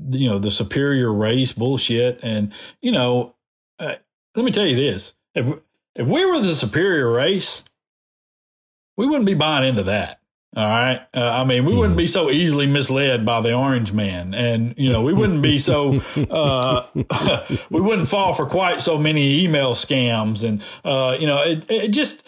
[0.09, 3.35] you know the superior race bullshit and you know
[3.79, 3.95] uh,
[4.35, 5.47] let me tell you this if
[5.95, 7.63] if we were the superior race
[8.97, 10.21] we wouldn't be buying into that
[10.53, 11.01] all right.
[11.13, 14.33] Uh, I mean, we wouldn't be so easily misled by the orange man.
[14.33, 16.87] And, you know, we wouldn't be so, uh,
[17.69, 20.43] we wouldn't fall for quite so many email scams.
[20.43, 22.27] And, uh, you know, it, it just,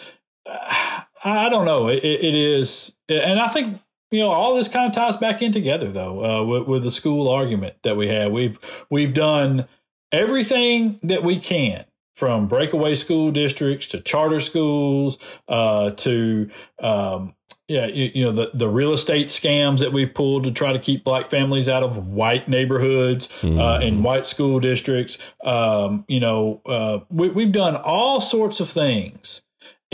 [1.24, 1.88] I don't know.
[1.88, 2.92] It, it is.
[3.08, 6.44] And I think, you know, all this kind of ties back in together, though, uh,
[6.44, 8.30] with, with the school argument that we have.
[8.30, 8.58] We've,
[8.90, 9.66] we've done
[10.12, 11.84] everything that we can
[12.14, 17.34] from breakaway school districts to charter schools uh, to um,
[17.66, 20.78] yeah, you, you, know the the real estate scams that we've pulled to try to
[20.78, 23.58] keep black families out of white neighborhoods mm-hmm.
[23.58, 25.18] uh, and white school districts.
[25.42, 29.42] Um, you know, uh, we, we've done all sorts of things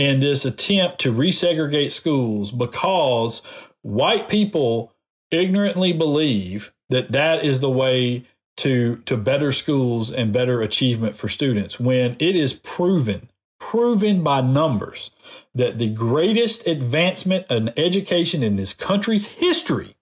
[0.01, 3.43] in this attempt to resegregate schools because
[3.83, 4.95] white people
[5.31, 8.25] ignorantly believe that that is the way
[8.57, 14.41] to to better schools and better achievement for students when it is proven proven by
[14.41, 15.11] numbers
[15.55, 19.97] that the greatest advancement in education in this country's history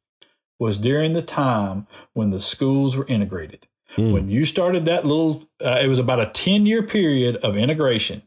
[0.61, 3.67] was during the time when the schools were integrated.
[3.97, 4.13] Mm.
[4.13, 8.23] When you started that little, uh, it was about a 10 year period of integration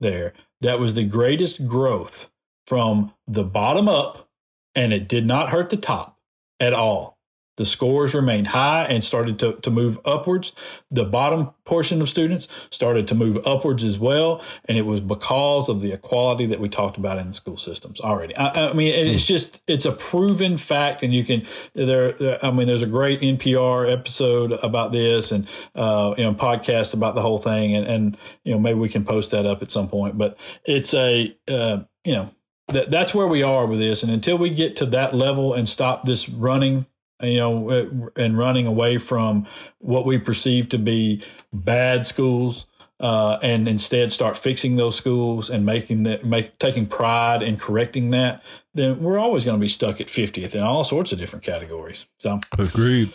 [0.00, 0.32] there.
[0.60, 2.30] That was the greatest growth
[2.66, 4.28] from the bottom up,
[4.74, 6.18] and it did not hurt the top
[6.58, 7.18] at all.
[7.56, 10.54] The scores remained high and started to, to move upwards.
[10.90, 14.42] The bottom portion of students started to move upwards as well.
[14.64, 18.00] And it was because of the equality that we talked about in the school systems
[18.00, 18.36] already.
[18.36, 21.02] I, I mean, it's just, it's a proven fact.
[21.02, 25.46] And you can, there, there, I mean, there's a great NPR episode about this and,
[25.74, 27.74] uh, you know, podcast about the whole thing.
[27.76, 30.94] And, and, you know, maybe we can post that up at some point, but it's
[30.94, 32.30] a, uh, you know,
[32.68, 34.02] that, that's where we are with this.
[34.02, 36.86] And until we get to that level and stop this running
[37.22, 39.46] you know, uh, and running away from
[39.78, 42.66] what we perceive to be bad schools,
[43.00, 48.10] uh, and instead start fixing those schools and making that, make taking pride in correcting
[48.10, 48.42] that,
[48.74, 52.06] then we're always going to be stuck at 50th in all sorts of different categories.
[52.18, 53.12] So, agreed.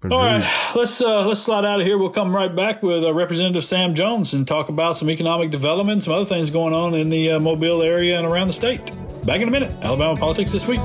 [0.00, 0.12] Agreed.
[0.12, 1.98] All right, let's uh, let's slide out of here.
[1.98, 6.04] We'll come right back with uh, Representative Sam Jones and talk about some economic development,
[6.04, 8.92] some other things going on in the uh, Mobile area and around the state.
[9.26, 9.72] Back in a minute.
[9.82, 10.80] Alabama politics this week.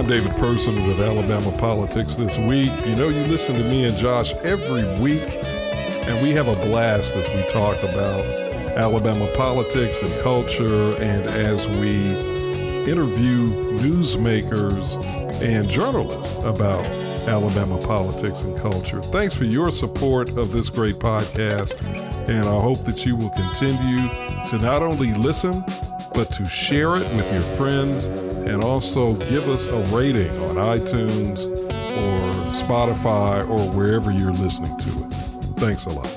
[0.00, 2.72] I'm David Person with Alabama Politics This Week.
[2.86, 5.20] You know, you listen to me and Josh every week,
[6.08, 8.24] and we have a blast as we talk about
[8.78, 12.16] Alabama politics and culture, and as we
[12.90, 14.96] interview newsmakers
[15.42, 16.82] and journalists about
[17.28, 19.02] Alabama politics and culture.
[19.02, 21.78] Thanks for your support of this great podcast,
[22.26, 24.08] and I hope that you will continue
[24.48, 25.62] to not only listen,
[26.14, 28.08] but to share it with your friends
[28.50, 34.88] and also give us a rating on iTunes or Spotify or wherever you're listening to
[35.04, 35.12] it.
[35.56, 36.16] Thanks a lot.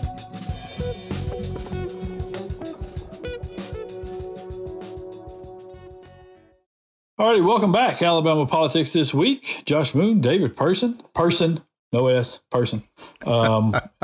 [7.20, 8.02] All righty, welcome back.
[8.02, 9.62] Alabama Politics This Week.
[9.68, 11.62] Josh Moon, David Person, Person,
[11.94, 12.84] no S person.
[13.26, 13.74] Um,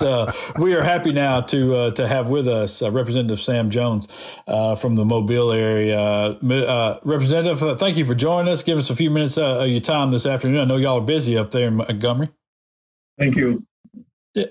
[0.00, 4.08] uh, we are happy now to uh, to have with us uh, Representative Sam Jones
[4.46, 5.98] uh, from the Mobile area.
[6.00, 8.62] Uh, Representative, uh, thank you for joining us.
[8.62, 10.60] Give us a few minutes of your time this afternoon.
[10.60, 12.30] I know y'all are busy up there in Montgomery.
[13.18, 13.66] Thank you.
[14.34, 14.46] Yeah.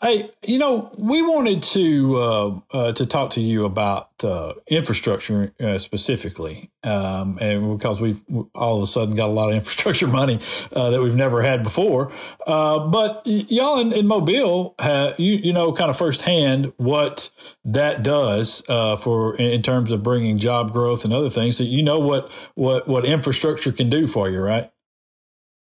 [0.00, 5.52] Hey, you know, we wanted to uh, uh, to talk to you about uh, infrastructure
[5.60, 8.22] uh, specifically, um, and because we've
[8.54, 10.40] all of a sudden got a lot of infrastructure money
[10.72, 12.12] uh, that we've never had before.
[12.46, 17.28] Uh, but y'all in, in Mobile, have, you you know, kind of firsthand what
[17.66, 21.58] that does uh for in terms of bringing job growth and other things.
[21.58, 24.70] So you know what what what infrastructure can do for you, right?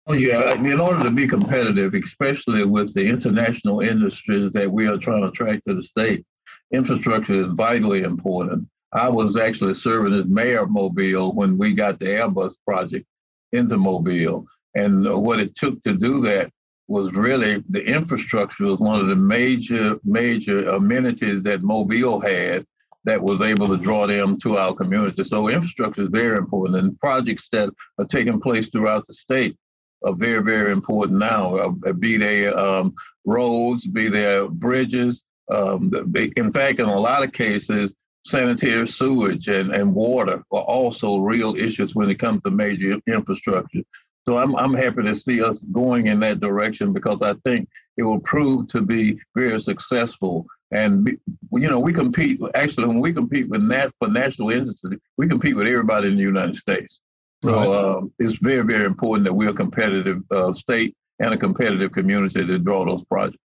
[0.10, 0.54] Oh, yeah.
[0.54, 5.28] In order to be competitive, especially with the international industries that we are trying to
[5.28, 6.26] attract to the state,
[6.72, 8.70] infrastructure is vitally important.
[8.94, 13.06] I was actually serving as mayor of Mobile when we got the Airbus project
[13.52, 14.46] into Mobile.
[14.76, 16.52] And what it took to do that
[16.88, 22.66] was really the infrastructure was one of the major, major amenities that Mobile had
[23.04, 25.26] that was able to draw them to our community.
[25.26, 29.58] So infrastructure is very important and projects that are taking place throughout the state
[30.04, 31.56] are very, very important now.
[31.56, 32.94] Uh, be they um,
[33.26, 35.24] roads, be they bridges.
[35.50, 35.92] Um,
[36.36, 41.56] in fact, in a lot of cases, sanitary sewage and, and water are also real
[41.56, 43.82] issues when it comes to major infrastructure.
[44.28, 48.04] So I'm, I'm happy to see us going in that direction because I think it
[48.04, 50.46] will prove to be very successful.
[50.72, 51.18] And be,
[51.54, 52.42] you know, we compete.
[52.54, 56.24] Actually, when we compete with nat for national industry, we compete with everybody in the
[56.24, 57.00] United States.
[57.44, 57.68] So right.
[57.68, 62.46] um, it's very, very important that we're a competitive uh, state and a competitive community
[62.46, 63.42] to draw those projects.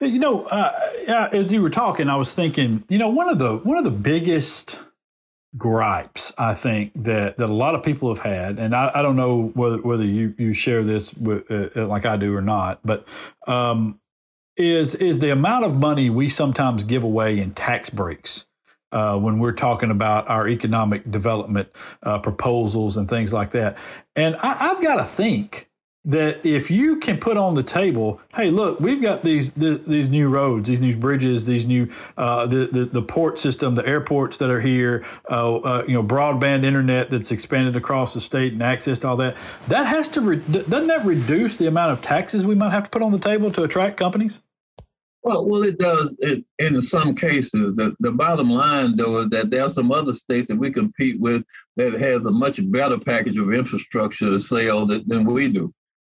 [0.00, 3.56] You know, uh, as you were talking, I was thinking, you know, one of the
[3.58, 4.78] one of the biggest
[5.56, 9.16] gripes I think that that a lot of people have had, and I, I don't
[9.16, 13.06] know whether whether you you share this with, uh, like I do or not, but
[13.46, 14.00] um,
[14.56, 18.46] is is the amount of money we sometimes give away in tax breaks
[18.92, 21.68] uh, when we're talking about our economic development
[22.02, 23.76] uh, proposals and things like that.
[24.14, 25.70] And I, have got to think
[26.04, 30.08] that if you can put on the table, hey, look, we've got these the, these
[30.08, 34.36] new roads, these new bridges, these new uh, the, the, the port system, the airports
[34.38, 38.62] that are here, uh, uh, you know, broadband internet that's expanded across the state and
[38.62, 39.36] access to all that.
[39.68, 42.90] That has to re- doesn't that reduce the amount of taxes we might have to
[42.90, 44.40] put on the table to attract companies?
[45.24, 46.16] Well, well, it does.
[46.20, 50.12] It, in some cases, the, the bottom line, though, is that there are some other
[50.12, 51.44] states that we compete with
[51.76, 55.72] that has a much better package of infrastructure to sell that, than we do,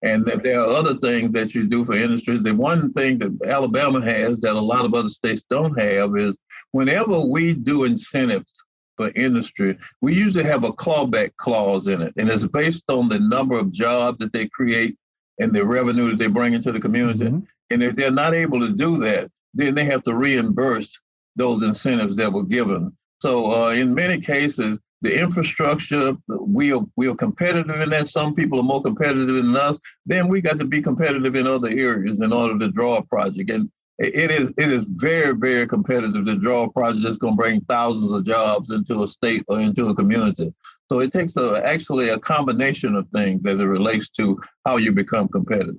[0.03, 2.45] and that there are other things that you do for industries.
[2.45, 6.39] The one thing that Alabama has that a lot of other states don't have is
[6.71, 8.51] whenever we do incentives
[8.97, 13.19] for industry, we usually have a clawback clause in it, and it's based on the
[13.19, 14.97] number of jobs that they create
[15.41, 17.25] and the revenue that they bring into the community.
[17.25, 17.41] Mm-hmm.
[17.73, 20.99] And if they're not able to do that, then they have to reimburse
[21.37, 22.97] those incentives that were given.
[23.21, 28.09] So uh, in many cases, the infrastructure, we are, we are competitive in that.
[28.09, 29.79] Some people are more competitive than us.
[30.07, 33.51] Then we got to be competitive in other areas in order to draw a project.
[33.51, 37.43] And it is it is very very competitive to draw a project that's going to
[37.43, 40.53] bring thousands of jobs into a state or into a community.
[40.89, 44.93] So it takes a, actually a combination of things as it relates to how you
[44.93, 45.77] become competitive.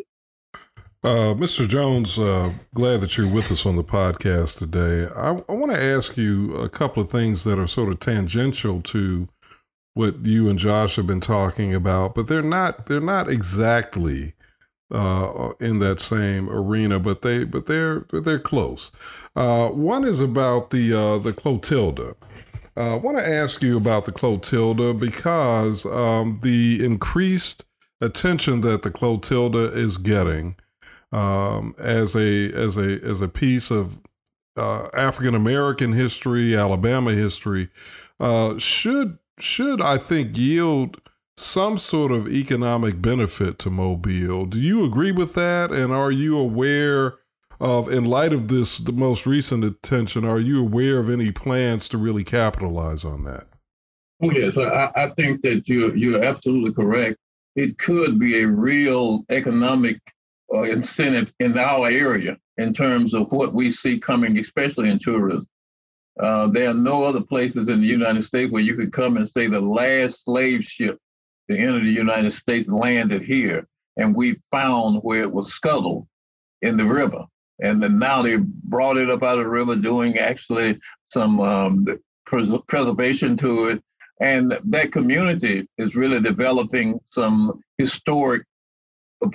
[1.03, 1.67] Uh, Mr.
[1.67, 5.05] Jones, uh, glad that you're with us on the podcast today.
[5.13, 8.81] I, I want to ask you a couple of things that are sort of tangential
[8.83, 9.27] to
[9.95, 14.33] what you and Josh have been talking about, but they're not they're not exactly
[14.91, 18.89] uh, in that same arena, but they but they're they're close.
[19.35, 22.15] Uh, one is about the uh, the Clotilda.
[22.77, 27.65] Uh, I want to ask you about the Clotilda because um, the increased
[27.99, 30.55] attention that the Clotilda is getting
[31.13, 33.99] um, as a as a as a piece of
[34.57, 37.69] uh, African American history, Alabama history,
[38.19, 40.99] uh, should should I think yield
[41.37, 44.45] some sort of economic benefit to Mobile.
[44.45, 45.71] Do you agree with that?
[45.71, 47.15] And are you aware
[47.59, 51.89] of, in light of this, the most recent attention, are you aware of any plans
[51.89, 53.47] to really capitalize on that?
[54.21, 57.17] Oh, yes, I, I think that you're, you're absolutely correct.
[57.55, 59.99] It could be a real economic
[60.53, 65.47] uh, incentive in our area in terms of what we see coming, especially in tourism.
[66.19, 69.27] Uh, there are no other places in the United States where you could come and
[69.27, 70.99] say the last slave ship
[71.49, 76.07] to enter the United States landed here, and we found where it was scuttled
[76.61, 77.25] in the river.
[77.61, 80.79] And then now they brought it up out of the river, doing actually
[81.11, 81.87] some um,
[82.25, 83.83] pres- preservation to it.
[84.21, 88.43] And that community is really developing some historic,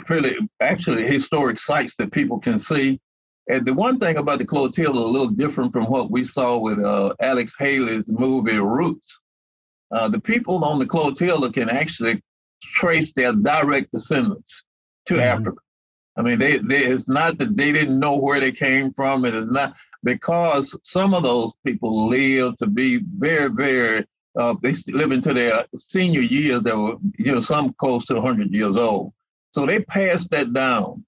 [0.08, 3.00] really actually historic sites that people can see.
[3.50, 6.78] And the one thing about the Clotilda, a little different from what we saw with
[6.78, 9.20] uh, Alex Haley's movie Roots,
[9.90, 12.22] uh, the people on the Clotilda can actually
[12.62, 14.64] trace their direct descendants
[15.06, 15.22] to mm-hmm.
[15.22, 15.60] Africa.
[16.16, 19.24] I mean, they, they, it's not that they didn't know where they came from.
[19.24, 24.04] It is not because some of those people lived to be very, very,
[24.38, 28.50] uh, they live into their senior years that were, you know, some close to 100
[28.54, 29.12] years old.
[29.52, 31.04] So they passed that down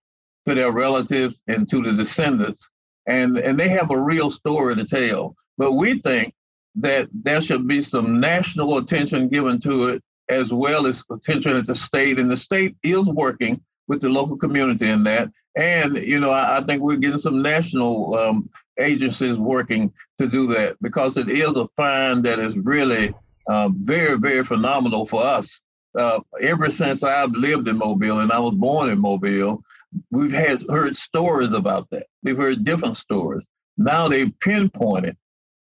[0.47, 2.69] to their relatives and to the descendants,
[3.07, 5.35] and, and they have a real story to tell.
[5.59, 6.35] But we think
[6.77, 11.67] that there should be some national attention given to it as well as attention at
[11.67, 12.19] the state.
[12.19, 15.29] And the state is working with the local community in that.
[15.57, 20.47] And, you know, I, I think we're getting some national um, agencies working to do
[20.49, 23.13] that because it is a find that is really
[23.49, 25.61] uh, very, very phenomenal for us.
[25.97, 29.63] Uh, ever since I've lived in Mobile and I was born in Mobile,
[30.11, 32.07] we've had heard stories about that.
[32.23, 33.45] We've heard different stories.
[33.77, 35.17] Now they've pinpointed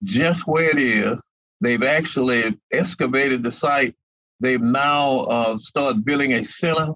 [0.04, 1.24] just where it is.
[1.62, 3.96] They've actually excavated the site.
[4.40, 6.94] They've now uh, started building a center,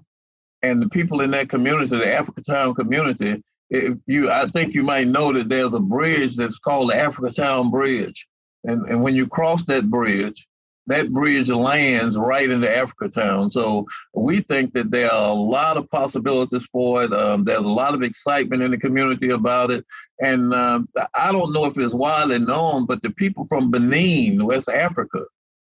[0.62, 5.08] and the people in that community, the Africatown community, if you, I think you might
[5.08, 8.26] know that there's a bridge that's called the Africatown Bridge,
[8.64, 10.46] and and when you cross that bridge,
[10.92, 13.50] that bridge lands right into Africatown.
[13.50, 17.12] So we think that there are a lot of possibilities for it.
[17.12, 19.84] Um, there's a lot of excitement in the community about it.
[20.20, 24.68] And um, I don't know if it's widely known, but the people from Benin, West
[24.68, 25.24] Africa,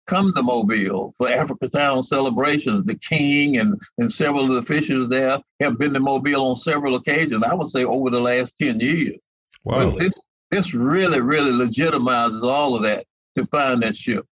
[0.06, 2.84] come to Mobile for Africatown celebrations.
[2.84, 6.96] The king and, and several of the officials there have been to Mobile on several
[6.96, 9.16] occasions, I would say over the last 10 years.
[9.64, 9.90] Wow.
[9.90, 10.14] But this,
[10.50, 13.06] this really, really legitimizes all of that
[13.36, 14.26] to find that ship.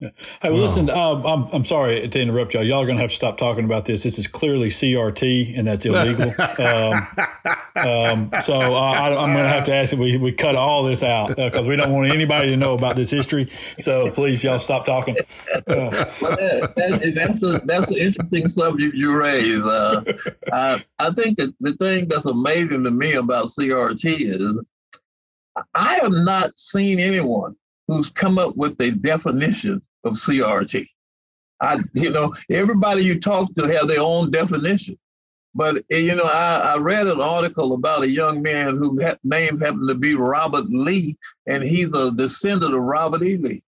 [0.00, 0.12] Hey,
[0.44, 2.62] well, listen, um, I'm, I'm sorry to interrupt y'all.
[2.62, 4.02] Y'all are going to have to stop talking about this.
[4.02, 6.32] This is clearly CRT, and that's illegal.
[6.58, 7.06] um,
[7.76, 11.02] um, so I, am going to have to ask that we, we cut all this
[11.02, 13.50] out because uh, we don't want anybody to know about this history.
[13.78, 15.16] So please, y'all stop talking.
[15.54, 19.62] Uh, well, that, that's, a, that's an interesting subject you raise.
[19.62, 20.02] Uh,
[20.50, 24.64] I, I think that the thing that's amazing to me about CRT is
[25.74, 27.54] I have not seen anyone
[27.86, 30.86] who's come up with a definition of CRT.
[31.60, 34.98] I, you know, everybody you talk to have their own definition.
[35.54, 39.16] But eh, you know, I, I read an article about a young man whose ha-
[39.24, 43.36] name happened to be Robert Lee, and he's a descendant of Robert E.
[43.36, 43.62] Lee.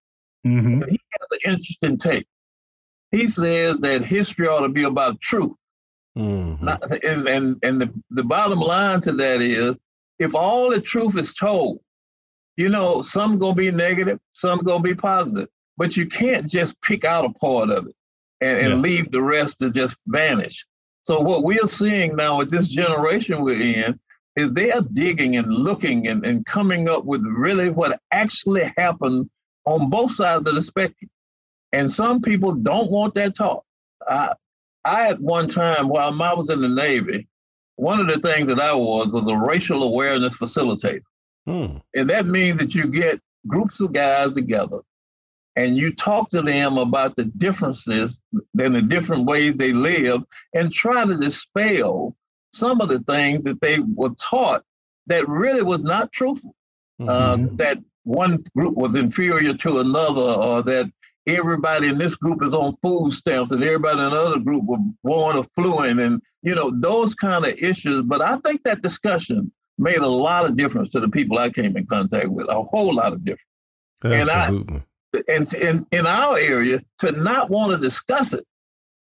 [0.47, 0.83] Mm-hmm.
[0.83, 2.27] And he has an interesting take.
[3.11, 5.53] He says that history ought to be about truth.
[6.17, 6.65] Mm-hmm.
[6.65, 9.79] Not, and and, and the, the bottom line to that is
[10.19, 11.81] if all the truth is told,
[12.57, 17.05] you know, some gonna be negative, some gonna be positive but you can't just pick
[17.05, 17.95] out a part of it
[18.41, 18.77] and, and yeah.
[18.77, 20.65] leave the rest to just vanish.
[21.05, 23.99] So what we're seeing now with this generation we're in,
[24.37, 29.29] is they are digging and looking and, and coming up with really what actually happened
[29.67, 31.11] on both sides of the spectrum.
[31.73, 33.65] And some people don't want that talk.
[34.09, 34.33] I,
[34.85, 37.29] I at one time, while I was in the Navy,
[37.77, 41.03] one of the things that I was was a racial awareness facilitator.
[41.47, 41.79] Hmm.
[41.95, 44.79] And that means that you get groups of guys together
[45.57, 48.21] and you talk to them about the differences
[48.59, 50.23] and the different ways they live
[50.55, 52.17] and try to dispel
[52.53, 54.63] some of the things that they were taught
[55.07, 56.55] that really was not truthful.
[57.01, 57.45] Uh, mm-hmm.
[57.45, 60.91] Uh, that one group was inferior to another, or that
[61.27, 65.37] everybody in this group is on food stamps and everybody in another group was born
[65.37, 68.03] affluent, and you know those kind of issues.
[68.03, 71.77] But I think that discussion made a lot of difference to the people I came
[71.77, 73.49] in contact with, a whole lot of difference.
[74.05, 74.75] Absolutely.
[74.75, 74.85] And I,
[75.29, 78.45] and in, in our area, to not want to discuss it,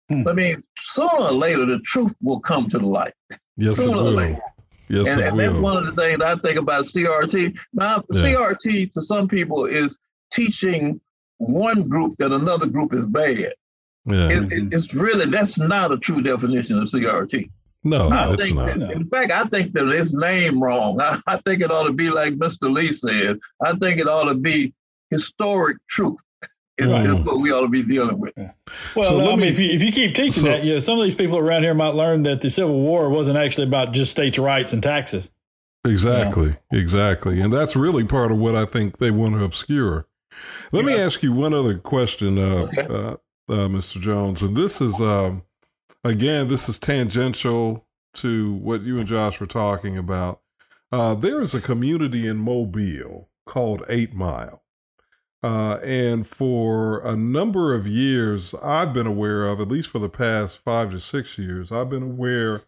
[0.10, 0.28] hmm.
[0.28, 3.14] I mean, sooner or later, the truth will come to the light.
[3.58, 4.40] Yes, sooner it will.
[4.90, 7.56] Yes, and, and that's one of the things I think about CRT.
[7.74, 8.22] Now, yeah.
[8.24, 9.98] CRT to some people is
[10.32, 11.00] teaching
[11.38, 13.54] one group that another group is bad.
[14.06, 14.30] Yeah.
[14.30, 17.50] It, it, it's really that's not a true definition of CRT.
[17.84, 18.80] No, I it's not.
[18.80, 21.00] That, in fact, I think that it's name wrong.
[21.02, 22.70] I, I, think it ought to be like Mr.
[22.70, 23.40] Lee said.
[23.62, 24.74] I think it ought to be
[25.10, 26.18] historic truth.
[26.78, 27.06] Is, right.
[27.06, 28.34] is what we ought to be dealing with.
[28.96, 30.98] Well, so I mean, if, you, if you keep teaching so, that, you know, some
[30.98, 34.12] of these people around here might learn that the Civil War wasn't actually about just
[34.12, 35.30] states' rights and taxes.
[35.86, 36.80] Exactly, you know?
[36.80, 40.08] exactly, and that's really part of what I think they want to obscure.
[40.72, 40.96] Let yeah.
[40.96, 42.82] me ask you one other question, uh, okay.
[42.84, 43.14] uh,
[43.50, 44.00] uh, Mr.
[44.00, 45.02] Jones, and this is.
[45.02, 45.44] Um,
[46.04, 47.86] again, this is tangential
[48.16, 50.42] to what you and Josh were talking about.
[50.92, 54.64] Uh, there is a community in Mobile called Eight Mile.
[55.42, 60.10] Uh, and for a number of years, I've been aware of, at least for the
[60.10, 62.64] past five to six years, I've been aware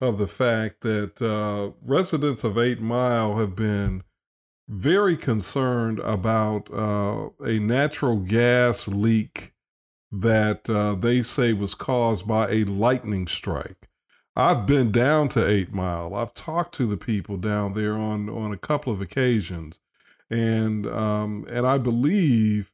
[0.00, 4.02] of the fact that uh, residents of Eight Mile have been
[4.68, 9.52] very concerned about uh, a natural gas leak
[10.12, 13.88] that uh, they say was caused by a lightning strike.
[14.36, 16.14] I've been down to Eight Mile.
[16.14, 19.80] I've talked to the people down there on on a couple of occasions,
[20.30, 22.72] and um, and I believe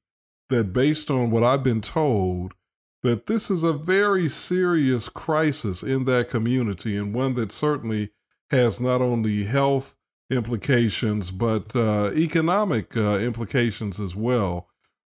[0.51, 2.55] that based on what I've been told,
[3.03, 8.11] that this is a very serious crisis in that community, and one that certainly
[8.51, 9.97] has not only health
[10.31, 14.69] implications but uh, economic uh, implications as well.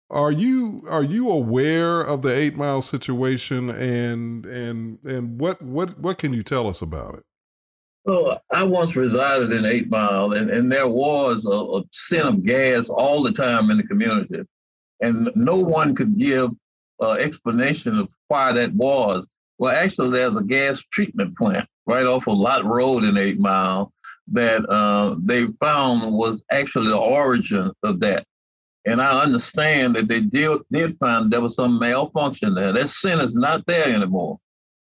[0.09, 5.99] Are you are you aware of the Eight Mile situation and and and what what
[5.99, 7.23] what can you tell us about it?
[8.05, 12.43] Well, I once resided in Eight Mile, and, and there was a, a scent of
[12.45, 14.43] gas all the time in the community,
[15.01, 16.51] and no one could give
[16.99, 19.27] an explanation of why that was.
[19.57, 23.91] Well, actually, there's a gas treatment plant right off of Lott Road in Eight Mile
[24.27, 28.25] that uh, they found was actually the origin of that.
[28.85, 32.71] And I understand that they did, did find there was some malfunction there.
[32.71, 34.39] That sin is not there anymore.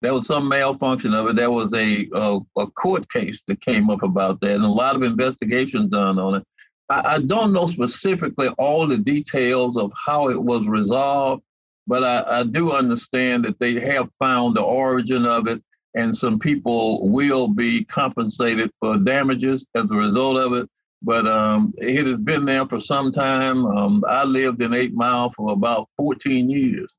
[0.02, 1.36] There was some malfunction of it.
[1.36, 4.96] There was a, a, a court case that came up about that, and a lot
[4.96, 6.44] of investigation done on it.
[6.88, 11.42] I, I, don't know specifically all the details of how it was resolved,
[11.86, 15.62] but I, I do understand that they have found the origin of it,
[15.94, 20.68] and some people will be compensated for damages as a result of it
[21.02, 23.64] but um, it has been there for some time.
[23.66, 26.95] Um, I lived in Eight Mile for about 14 years.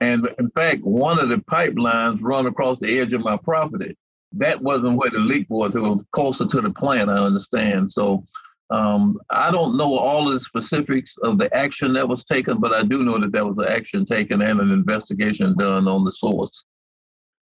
[0.00, 3.96] And in fact, one of the pipelines run across the edge of my property.
[4.32, 5.74] That wasn't where the leak was.
[5.74, 7.90] It was closer to the plant, I understand.
[7.90, 8.24] So
[8.70, 12.72] um, I don't know all of the specifics of the action that was taken, but
[12.72, 16.12] I do know that there was an action taken and an investigation done on the
[16.12, 16.64] source.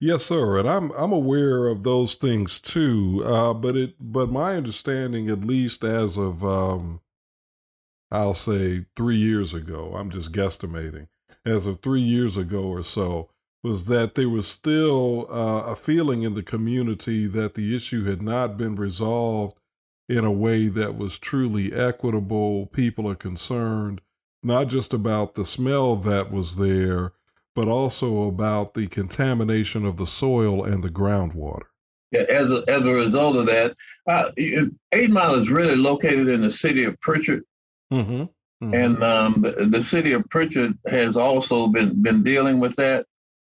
[0.03, 3.23] Yes, sir, and I'm I'm aware of those things too.
[3.23, 7.03] Uh, but it but my understanding, at least as of um,
[8.11, 11.09] I'll say three years ago, I'm just guesstimating.
[11.45, 13.31] As of three years ago or so,
[13.63, 18.23] was that there was still uh, a feeling in the community that the issue had
[18.23, 19.59] not been resolved
[20.09, 22.67] in a way that was truly equitable.
[22.67, 24.01] People are concerned
[24.43, 27.13] not just about the smell that was there
[27.55, 31.67] but also about the contamination of the soil and the groundwater.
[32.11, 33.77] Yeah, as a, as a result of that,
[34.09, 37.45] uh, Eight Mile is really located in the city of Prichard.
[37.93, 38.25] Mm-hmm.
[38.63, 38.75] Mm-hmm.
[38.75, 43.07] And um, the, the, city of Prichard has also been, been dealing with that.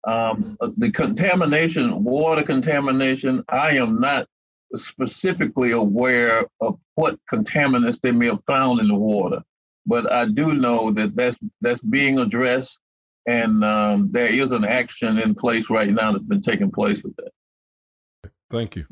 [0.07, 4.27] Um, the contamination, water contamination, I am not
[4.75, 9.41] specifically aware of what contaminants they may have found in the water,
[9.85, 12.79] but I do know that that's, that's being addressed
[13.29, 17.15] and um, there is an action in place right now that's been taking place with
[17.17, 18.31] that.
[18.49, 18.85] Thank you.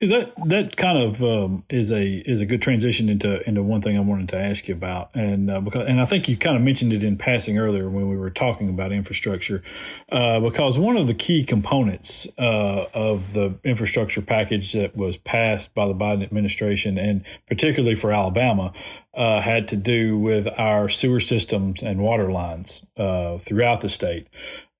[0.00, 3.98] That that kind of um, is a is a good transition into into one thing
[3.98, 6.62] I wanted to ask you about, and uh, because and I think you kind of
[6.62, 9.62] mentioned it in passing earlier when we were talking about infrastructure,
[10.10, 15.74] uh, because one of the key components uh, of the infrastructure package that was passed
[15.74, 18.72] by the Biden administration, and particularly for Alabama,
[19.12, 24.28] uh, had to do with our sewer systems and water lines uh, throughout the state.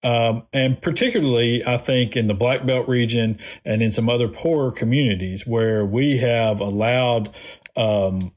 [0.02, 4.70] Um, and particularly, I think in the Black Belt region and in some other poorer
[4.70, 7.34] communities where we have allowed
[7.76, 8.32] um,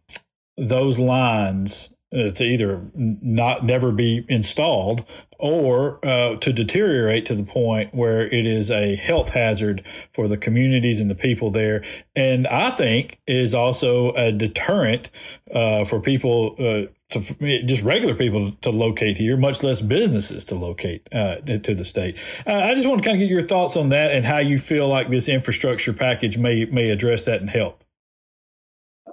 [0.58, 5.06] those lines to either not never be installed
[5.40, 9.84] or uh, to deteriorate to the point where it is a health hazard
[10.14, 11.84] for the communities and the people there.
[12.16, 15.10] And I think is also a deterrent
[15.54, 20.56] uh, for people uh, to just regular people to locate here, much less businesses to
[20.56, 22.18] locate uh, to the state.
[22.46, 24.60] Uh, I just want to kind of get your thoughts on that and how you
[24.60, 27.84] feel like this infrastructure package may may address that and help.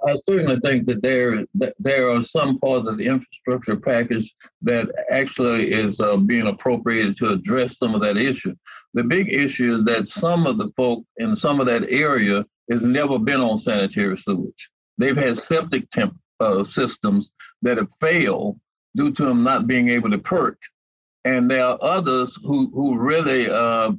[0.09, 4.33] I certainly think that there that there are some parts of the infrastructure package
[4.63, 8.55] that actually is uh, being appropriated to address some of that issue.
[8.93, 12.83] The big issue is that some of the folk in some of that area has
[12.83, 14.69] never been on sanitary sewage.
[14.97, 17.31] They've had septic temp uh, systems
[17.61, 18.59] that have failed
[18.95, 20.57] due to them not being able to perk.
[21.25, 23.91] And there are others who, who really uh,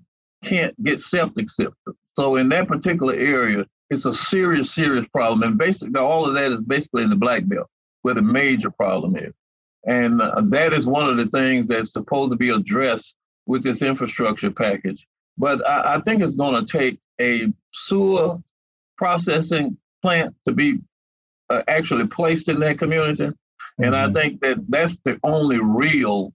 [0.42, 1.76] can't get septic systems.
[2.18, 5.42] So in that particular area, it's a serious, serious problem.
[5.42, 7.68] And basically, all of that is basically in the black belt,
[8.02, 9.32] where the major problem is.
[9.84, 13.14] And uh, that is one of the things that's supposed to be addressed
[13.46, 15.06] with this infrastructure package.
[15.38, 18.38] But I, I think it's going to take a sewer
[18.96, 20.78] processing plant to be
[21.48, 23.24] uh, actually placed in that community.
[23.24, 23.84] Mm-hmm.
[23.84, 24.12] And I mm-hmm.
[24.12, 26.32] think that that's the only real,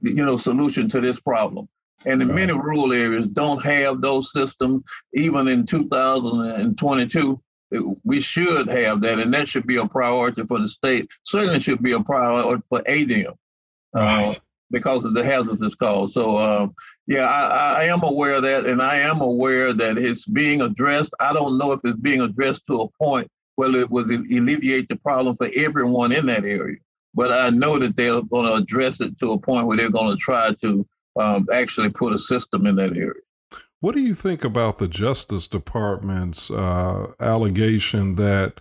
[0.00, 1.68] you know, solution to this problem.
[2.04, 2.34] And in right.
[2.34, 4.82] many rural areas don't have those systems.
[5.14, 7.40] Even in 2022,
[8.04, 11.08] we should have that, and that should be a priority for the state.
[11.24, 13.34] Certainly should be a priority for ADEM.
[13.94, 14.28] Uh, right.
[14.28, 14.34] Uh,
[14.72, 16.12] because of the hazards it's caused.
[16.12, 16.66] So, uh,
[17.06, 21.14] yeah, I, I, am aware of that, and I am aware that it's being addressed.
[21.20, 24.96] I don't know if it's being addressed to a point well, it was alleviate the
[24.96, 26.78] problem for everyone in that area.
[27.14, 30.14] But I know that they're going to address it to a point where they're going
[30.14, 30.86] to try to
[31.18, 33.12] um, actually put a system in that area.
[33.80, 38.60] What do you think about the Justice Department's uh, allegation that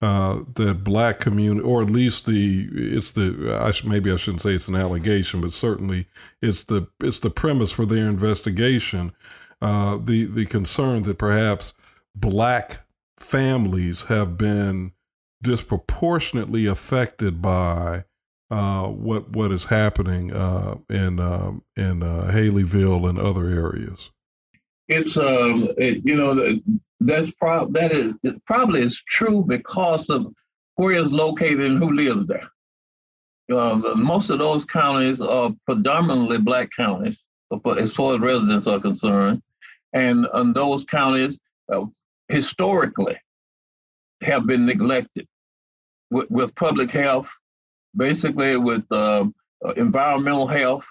[0.00, 4.42] uh, that black community, or at least the it's the I sh- maybe I shouldn't
[4.42, 6.06] say it's an allegation, but certainly
[6.40, 9.12] it's the it's the premise for their investigation.
[9.60, 11.72] Uh, the the concern that perhaps
[12.14, 12.80] black
[13.18, 14.92] families have been
[15.42, 18.04] disproportionately affected by
[18.50, 24.10] uh, what what is happening uh, in um, in uh, Hayneville and other areas.
[24.88, 26.48] It's um, it, you know
[27.00, 28.14] that's prob that is
[28.46, 30.32] probably is true because of
[30.76, 32.48] where it's located and who lives there.
[33.50, 37.24] Um, most of those counties are predominantly black counties,
[37.78, 39.42] as far as residents are concerned,
[39.92, 41.38] and in those counties,
[41.72, 41.86] uh,
[42.28, 43.16] historically
[44.22, 45.26] have been neglected
[46.10, 47.28] with, with public health,
[47.96, 49.26] basically with uh,
[49.64, 50.84] uh, environmental health,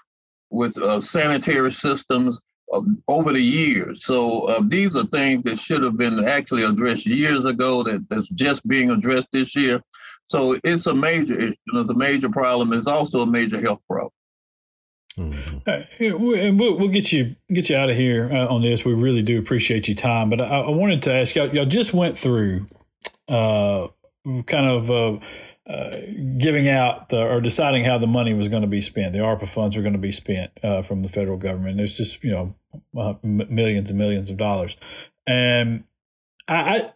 [0.50, 2.38] with uh, sanitary systems
[2.72, 4.04] uh, over the years.
[4.04, 8.28] So uh, these are things that should have been actually addressed years ago that, that's
[8.30, 9.82] just being addressed this year.
[10.30, 11.54] So it's a major issue.
[11.74, 12.72] It's a major problem.
[12.72, 14.12] It's also a major health problem.
[15.16, 16.04] Mm-hmm.
[16.38, 18.84] and we'll, we'll, get you get you out of here uh, on this.
[18.84, 20.30] We really do appreciate your time.
[20.30, 22.66] But I, I wanted to ask y'all, y'all just went through
[23.26, 23.88] uh,
[24.46, 25.18] kind of uh,
[26.38, 29.12] giving out the, or deciding how the money was going to be spent.
[29.12, 31.76] The ARPA funds were going to be spent uh, from the federal government.
[31.76, 32.54] There's just you know
[32.96, 34.76] uh, millions and millions of dollars,
[35.26, 35.84] and
[36.48, 36.92] I, I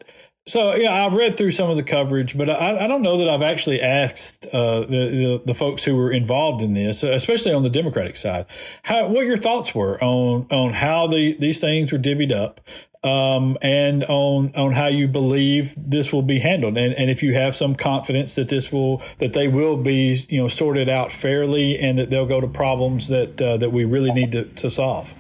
[0.47, 3.29] so yeah, I've read through some of the coverage, but I, I don't know that
[3.29, 7.63] I've actually asked uh, the, the, the folks who were involved in this, especially on
[7.63, 8.47] the Democratic side,
[8.83, 12.61] how what your thoughts were on on how the these things were divvied up,
[13.05, 17.35] um, and on on how you believe this will be handled, and and if you
[17.35, 21.79] have some confidence that this will that they will be you know sorted out fairly,
[21.79, 25.13] and that they'll go to problems that uh, that we really need to, to solve.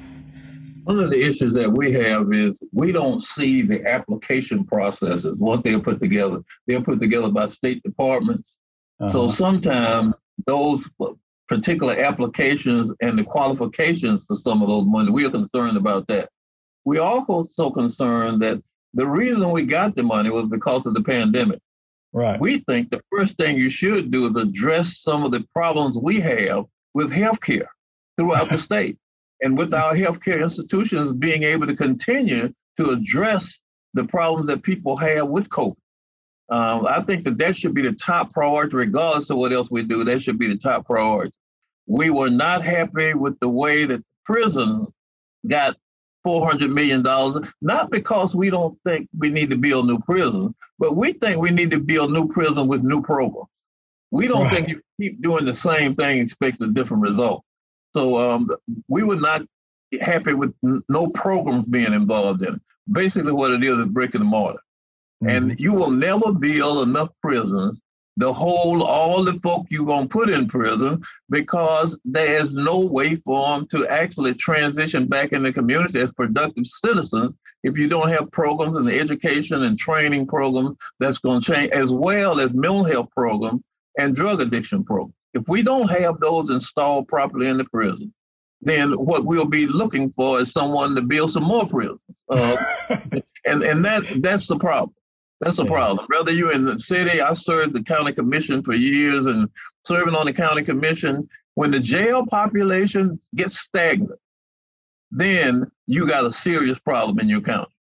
[0.84, 5.62] One of the issues that we have is we don't see the application processes once
[5.62, 6.40] they're put together.
[6.66, 8.56] They're put together by state departments.
[8.98, 9.08] Uh-huh.
[9.08, 10.16] So sometimes
[10.46, 10.88] those
[11.48, 16.30] particular applications and the qualifications for some of those money, we are concerned about that.
[16.84, 18.62] We also so concerned that
[18.94, 21.60] the reason we got the money was because of the pandemic.
[22.12, 22.38] Right.
[22.38, 26.20] We think the first thing you should do is address some of the problems we
[26.20, 27.68] have with healthcare
[28.18, 28.98] throughout the state
[29.42, 33.58] and with our healthcare institutions being able to continue to address
[33.94, 35.76] the problems that people have with COVID.
[36.48, 39.82] Um, I think that that should be the top priority, regardless of what else we
[39.82, 40.04] do.
[40.04, 41.32] That should be the top priority.
[41.86, 44.86] We were not happy with the way that prison
[45.46, 45.76] got
[46.26, 47.02] $400 million,
[47.60, 51.50] not because we don't think we need to build new prisons, but we think we
[51.50, 53.48] need to build new prison with new programs.
[54.10, 54.52] We don't right.
[54.52, 57.44] think you keep doing the same thing and expect a different result.
[57.94, 58.50] So um,
[58.88, 59.42] we were not
[60.00, 62.60] happy with n- no programs being involved in it.
[62.90, 64.60] Basically, what it is is brick and mortar.
[65.22, 65.28] Mm-hmm.
[65.28, 67.80] And you will never build enough prisons
[68.20, 73.16] to whole, all the folk you're going to put in prison because there's no way
[73.16, 78.08] for them to actually transition back in the community as productive citizens if you don't
[78.08, 82.84] have programs and education and training programs that's going to change, as well as mental
[82.84, 83.62] health programs
[83.98, 85.14] and drug addiction programs.
[85.34, 88.12] If we don't have those installed properly in the prison,
[88.60, 92.00] then what we'll be looking for is someone to build some more prisons.
[92.28, 92.56] Uh,
[93.46, 94.94] and and that that's the problem.
[95.42, 96.06] That's a problem.
[96.08, 99.48] Whether you're in the city, I served the county commission for years and
[99.84, 104.18] serving on the county commission, when the jail population gets stagnant,
[105.10, 107.72] then you got a serious problem in your county.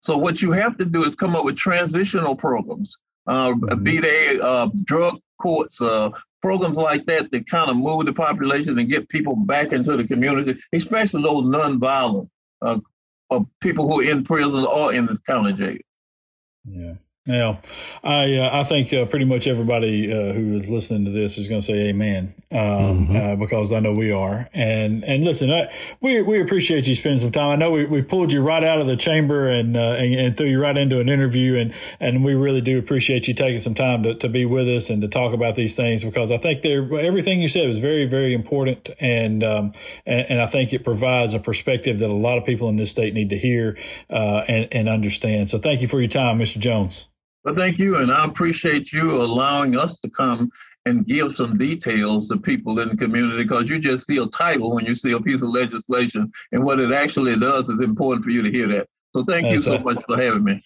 [0.00, 2.96] So what you have to do is come up with transitional programs,
[3.26, 3.82] uh, mm-hmm.
[3.82, 8.78] be they uh, drug courts, uh, programs like that that kind of move the population
[8.78, 12.30] and get people back into the community, especially those nonviolent
[12.62, 12.78] uh,
[13.30, 15.78] uh, people who are in prison or in the county jail.
[16.72, 16.94] Yeah.
[17.30, 17.56] Yeah,
[18.02, 21.48] I uh, I think uh, pretty much everybody uh, who is listening to this is
[21.48, 23.16] going to say Amen um, mm-hmm.
[23.16, 24.48] Uh, because I know we are.
[24.52, 27.50] And and listen, I, we we appreciate you spending some time.
[27.50, 30.36] I know we, we pulled you right out of the chamber and, uh, and, and
[30.36, 33.74] threw you right into an interview, and and we really do appreciate you taking some
[33.74, 36.62] time to, to be with us and to talk about these things because I think
[36.62, 39.72] they everything you said was very very important, and, um,
[40.04, 42.90] and and I think it provides a perspective that a lot of people in this
[42.90, 43.78] state need to hear
[44.08, 45.50] uh, and and understand.
[45.50, 46.58] So thank you for your time, Mr.
[46.58, 47.06] Jones.
[47.44, 47.96] Well, thank you.
[47.96, 50.50] And I appreciate you allowing us to come
[50.86, 54.72] and give some details to people in the community because you just see a title
[54.72, 56.30] when you see a piece of legislation.
[56.52, 58.88] And what it actually does is important for you to hear that.
[59.14, 60.60] So thank That's you so a- much for having me.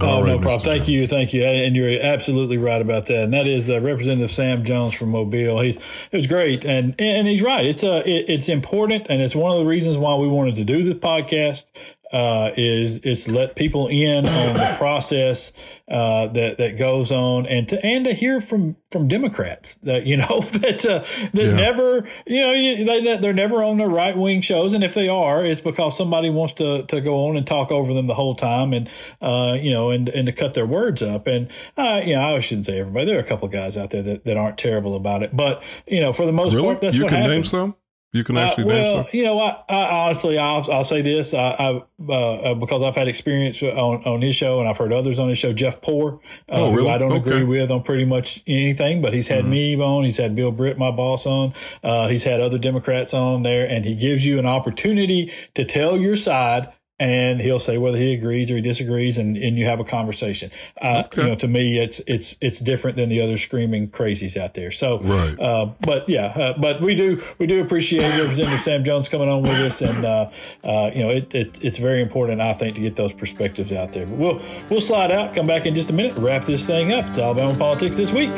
[0.00, 0.60] Oh, right, no problem.
[0.60, 0.64] Mr.
[0.64, 1.06] Thank you.
[1.06, 1.44] Thank you.
[1.44, 3.24] And you're absolutely right about that.
[3.24, 5.60] And that is uh, Representative Sam Jones from Mobile.
[5.60, 5.76] He's,
[6.10, 6.64] it was great.
[6.64, 7.64] And, and he's right.
[7.64, 9.06] It's, uh, it, it's important.
[9.08, 11.66] And it's one of the reasons why we wanted to do this podcast
[12.12, 15.52] uh, is is let people in on the process
[15.88, 20.16] uh, that that goes on, and to and to hear from from Democrats that you
[20.16, 21.00] know that uh,
[21.32, 21.54] that yeah.
[21.54, 25.44] never you know they they're never on the right wing shows, and if they are,
[25.44, 28.72] it's because somebody wants to to go on and talk over them the whole time,
[28.72, 28.88] and
[29.20, 32.40] uh, you know, and and to cut their words up, and uh, you know, I
[32.40, 33.06] shouldn't say everybody.
[33.06, 35.62] There are a couple of guys out there that, that aren't terrible about it, but
[35.86, 36.66] you know, for the most really?
[36.66, 37.34] part, that's you what can happens.
[37.34, 37.76] name some.
[38.12, 41.34] You can Uh, actually well, name you know, I, I honestly, I'll, I'll say this,
[41.34, 44.92] I, I uh, uh, because I've had experience on, on his show, and I've heard
[44.92, 45.52] others on his show.
[45.52, 46.84] Jeff Poor, uh, Oh, really?
[46.84, 47.20] who I don't Okay.
[47.30, 50.78] agree with on pretty much anything, but he's had me on, he's had Bill Britt,
[50.78, 51.52] my boss, on,
[51.82, 55.96] uh, he's had other Democrats on there, and he gives you an opportunity to tell
[55.98, 56.68] your side.
[56.98, 60.50] And he'll say whether he agrees or he disagrees, and, and you have a conversation.
[60.80, 61.20] Uh, Okay.
[61.22, 64.70] You know, to me, it's it's it's different than the other screaming crazies out there.
[64.72, 65.38] So, Right.
[65.38, 69.42] uh, but yeah, uh, but we do we do appreciate Representative Sam Jones coming on
[69.42, 70.30] with us, and uh,
[70.64, 73.92] uh, you know it, it, it's very important, I think, to get those perspectives out
[73.92, 74.06] there.
[74.06, 74.40] But we'll
[74.70, 77.08] we'll slide out, come back in just a minute, wrap this thing up.
[77.08, 78.32] It's Alabama politics this week.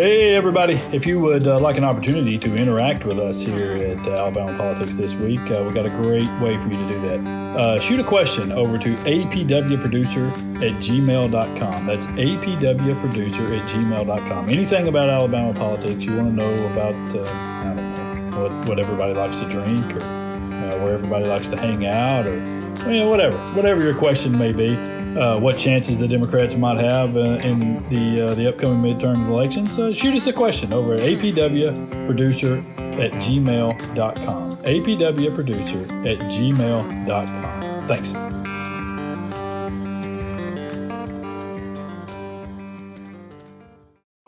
[0.00, 0.80] Hey, everybody.
[0.94, 4.56] If you would uh, like an opportunity to interact with us here at uh, Alabama
[4.56, 7.20] Politics this week, uh, we've got a great way for you to do that.
[7.60, 10.30] Uh, shoot a question over to apwproducer
[10.64, 11.84] at gmail.com.
[11.84, 14.48] That's apwproducer at gmail.com.
[14.48, 18.78] Anything about Alabama politics you want to know about, uh, I don't know, what, what
[18.78, 23.10] everybody likes to drink or uh, where everybody likes to hang out or you know,
[23.10, 27.88] whatever, whatever your question may be uh, what chances the Democrats might have uh, in
[27.88, 32.64] the uh, the upcoming midterm elections, uh, shoot us a question over at apwproducer
[33.00, 34.52] at gmail.com.
[34.52, 37.88] apwproducer at gmail.com.
[37.88, 38.14] Thanks.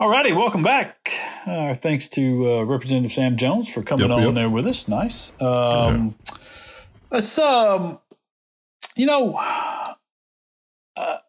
[0.01, 1.09] Alrighty, welcome back.
[1.45, 4.33] Uh, thanks to uh, Representative Sam Jones for coming Yep, on yep.
[4.35, 4.87] there with us.
[4.87, 5.33] Nice.
[5.41, 6.15] Um,
[7.11, 7.99] Let's, um,
[8.97, 9.33] you know,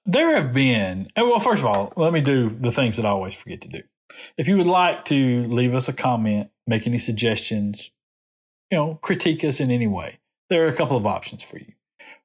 [0.06, 3.34] there have been, well, first of all, let me do the things that I always
[3.34, 3.82] forget to do.
[4.36, 7.90] If you would like to leave us a comment, make any suggestions,
[8.70, 11.72] you know, critique us in any way, there are a couple of options for you.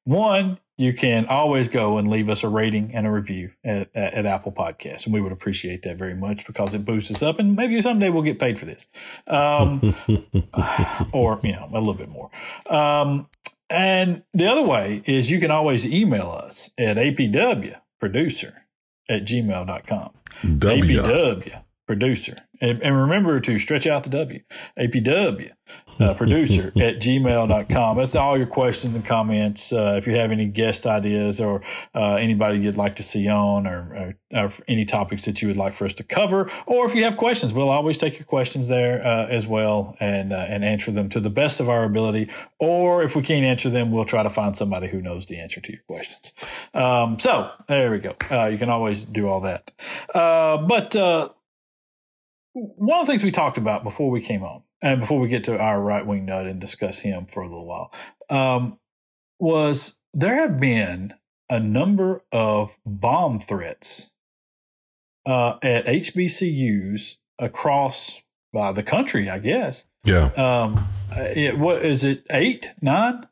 [0.04, 4.14] One, you can always go and leave us a rating and a review at, at,
[4.14, 5.06] at, Apple Podcasts.
[5.06, 7.38] And we would appreciate that very much because it boosts us up.
[7.38, 8.88] And maybe someday we'll get paid for this.
[9.28, 9.94] Um,
[11.14, 12.32] or, you know, a little bit more.
[12.68, 13.29] Um,
[13.70, 18.54] and the other way is you can always email us at apwproducer
[19.10, 20.12] at gmail.com.
[20.60, 21.02] W.
[21.02, 22.36] APW producer.
[22.62, 24.42] And, and, remember to stretch out the W.
[24.78, 25.52] APW
[26.00, 27.98] uh, producer at gmail.com.
[27.98, 29.74] That's all your questions and comments.
[29.74, 31.64] Uh, if you have any guest ideas or
[31.96, 35.58] uh, anybody you'd like to see on or, or, or, any topics that you would
[35.58, 38.68] like for us to cover, or if you have questions, we'll always take your questions
[38.68, 42.30] there uh, as well and, uh, and answer them to the best of our ability.
[42.60, 45.60] Or if we can't answer them, we'll try to find somebody who knows the answer
[45.60, 46.34] to your questions.
[46.76, 48.16] Um, so there we go.
[48.30, 49.72] Uh, you can always do all that.
[50.14, 50.96] but
[52.76, 55.44] one of the things we talked about before we came on and before we get
[55.46, 57.94] to our right wing nut and discuss him for a little while,
[58.30, 58.80] um,
[59.40, 61.14] was there have been
[61.50, 64.12] a number of bomb threats
[65.26, 68.22] uh, at HBCUs across
[68.56, 69.86] uh, the country, I guess.
[70.04, 70.32] Yeah.
[70.34, 72.26] Um, it, what is it?
[72.32, 73.28] Eight, nine?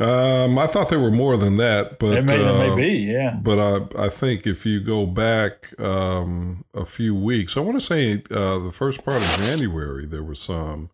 [0.00, 3.38] Um, I thought there were more than that, but it may, uh, may be, yeah.
[3.40, 3.58] But
[3.96, 8.22] I, I think if you go back um, a few weeks, I want to say
[8.30, 10.90] uh, the first part of January there were some,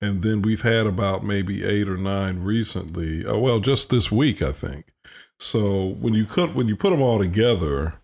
[0.00, 3.26] and then we've had about maybe eight or nine recently.
[3.26, 4.92] Uh, well, just this week, I think.
[5.40, 7.94] So when you cut when you put them all together,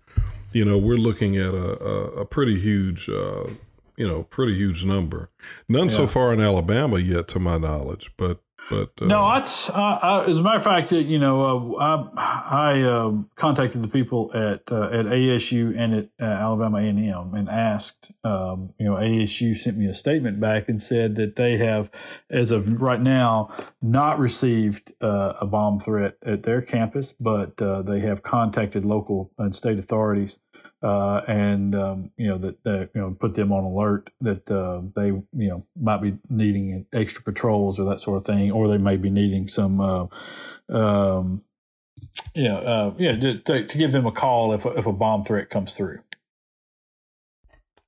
[0.53, 3.09] you know we're looking at a a, a pretty huge.
[3.09, 3.51] Uh,
[3.95, 5.31] you know, pretty huge number.
[5.69, 5.97] None yeah.
[5.97, 8.43] so far in Alabama yet, to my knowledge, but
[8.73, 13.29] but uh, no, uh, as a matter of fact, you know, uh, I, I um,
[13.37, 17.49] contacted the people at uh, at ASU and at uh, Alabama A and M and
[17.49, 18.13] asked.
[18.25, 21.91] Um, you know, ASU sent me a statement back and said that they have,
[22.31, 23.51] as of right now,
[23.83, 29.55] not received uh, a bomb threat at their campus, but they have contacted local and
[29.55, 30.39] state authorities
[30.83, 34.83] uh, and um, you know that, that, you know put them on alert that uh,
[34.95, 38.79] they you know might be needing extra patrols or that sort of thing, or they
[38.79, 39.81] may be needing some.
[39.81, 40.07] Uh,
[40.69, 41.45] um,
[42.35, 45.75] yeah, uh, yeah, to, to, give them a call if if a bomb threat comes
[45.75, 46.01] through.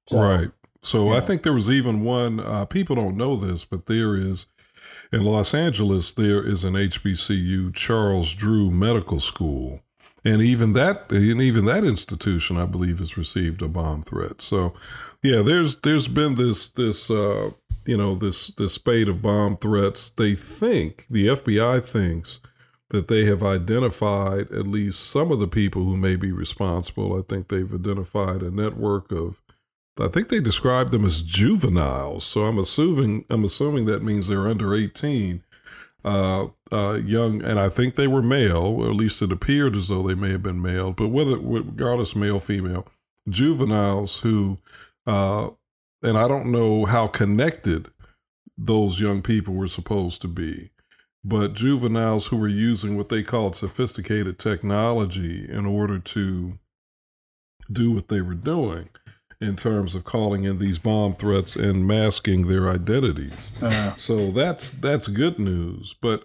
[0.06, 0.50] So, right.
[0.82, 1.16] So yeah.
[1.16, 2.40] I think there was even one.
[2.40, 4.46] Uh, people don't know this, but there is
[5.12, 6.12] in Los Angeles.
[6.12, 9.80] There is an HBCU, Charles Drew Medical School,
[10.24, 14.40] and even that and even that institution i believe has received a bomb threat.
[14.40, 14.74] So
[15.22, 17.50] yeah there's there's been this this uh
[17.86, 20.10] you know this this spate of bomb threats.
[20.10, 22.40] They think the fbi thinks
[22.90, 27.18] that they have identified at least some of the people who may be responsible.
[27.18, 29.40] I think they've identified a network of
[30.00, 34.48] I think they describe them as juveniles, so I'm assuming I'm assuming that means they're
[34.48, 35.43] under 18
[36.04, 39.88] uh, uh, young, and I think they were male, or at least it appeared as
[39.88, 42.86] though they may have been male, but whether, regardless, male, female,
[43.28, 44.58] juveniles who,
[45.06, 45.50] uh,
[46.02, 47.90] and I don't know how connected
[48.58, 50.70] those young people were supposed to be,
[51.24, 56.58] but juveniles who were using what they called sophisticated technology in order to
[57.72, 58.90] do what they were doing
[59.40, 63.50] in terms of calling in these bomb threats and masking their identities.
[63.60, 63.94] Uh-huh.
[63.96, 65.94] So that's that's good news.
[66.00, 66.24] But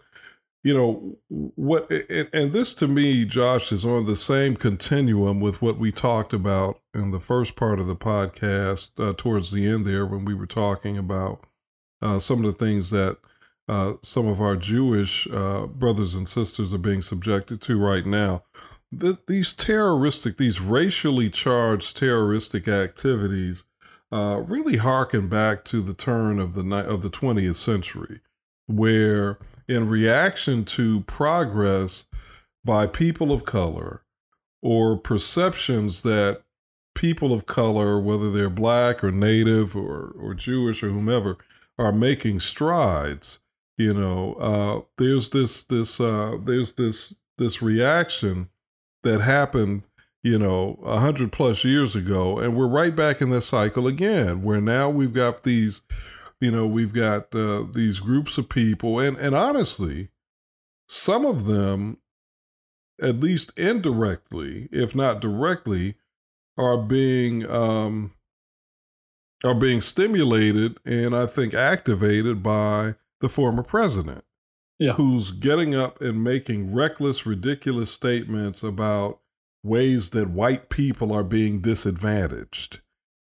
[0.63, 1.89] you know what?
[1.89, 6.33] And, and, this to me, Josh, is on the same continuum with what we talked
[6.33, 10.33] about in the first part of the podcast, uh, towards the end there, when we
[10.33, 11.45] were talking about
[12.01, 13.17] uh, some of the things that.
[13.67, 18.41] Uh, some of our Jewish uh, brothers and sisters are being subjected to right now
[18.91, 23.63] the, these terroristic, these racially charged terroristic activities
[24.11, 28.21] uh, really harken back to the turn of the of the 20th century,
[28.65, 29.37] where
[29.67, 32.05] in reaction to progress
[32.65, 34.01] by people of color
[34.61, 36.41] or perceptions that
[36.95, 41.37] people of color, whether they're black or native or, or Jewish or whomever,
[41.77, 43.39] are making strides.
[43.77, 48.49] You know, uh, there's this this uh, there's this this reaction
[49.03, 49.83] that happened,
[50.23, 54.43] you know, a hundred plus years ago, and we're right back in this cycle again,
[54.43, 55.81] where now we've got these,
[56.39, 60.09] you know, we've got uh, these groups of people, and and honestly,
[60.87, 61.97] some of them,
[63.01, 65.95] at least indirectly, if not directly,
[66.57, 68.13] are being um,
[69.43, 74.23] are being stimulated and I think activated by the former president
[74.79, 74.93] yeah.
[74.93, 79.19] who's getting up and making reckless, ridiculous statements about
[79.63, 82.79] ways that white people are being disadvantaged,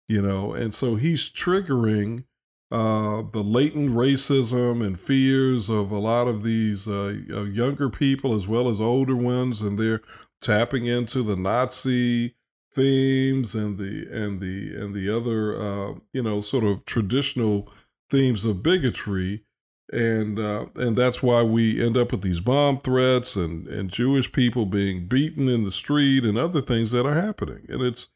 [0.07, 2.23] you know, and so he's triggering
[2.71, 7.13] uh, the latent racism and fears of a lot of these uh,
[7.51, 10.01] younger people as well as older ones, and they're
[10.41, 12.35] tapping into the Nazi
[12.73, 17.69] themes and the and the and the other uh, you know sort of traditional
[18.09, 19.43] themes of bigotry
[19.91, 24.31] and uh, and that's why we end up with these bomb threats and and Jewish
[24.31, 27.65] people being beaten in the street and other things that are happening.
[27.69, 28.07] And it's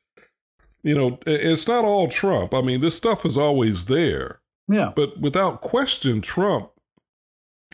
[0.84, 2.53] you know it's not all Trump.
[2.53, 4.39] I mean this stuff is always there.
[4.67, 4.91] Yeah.
[4.95, 6.71] But without question Trump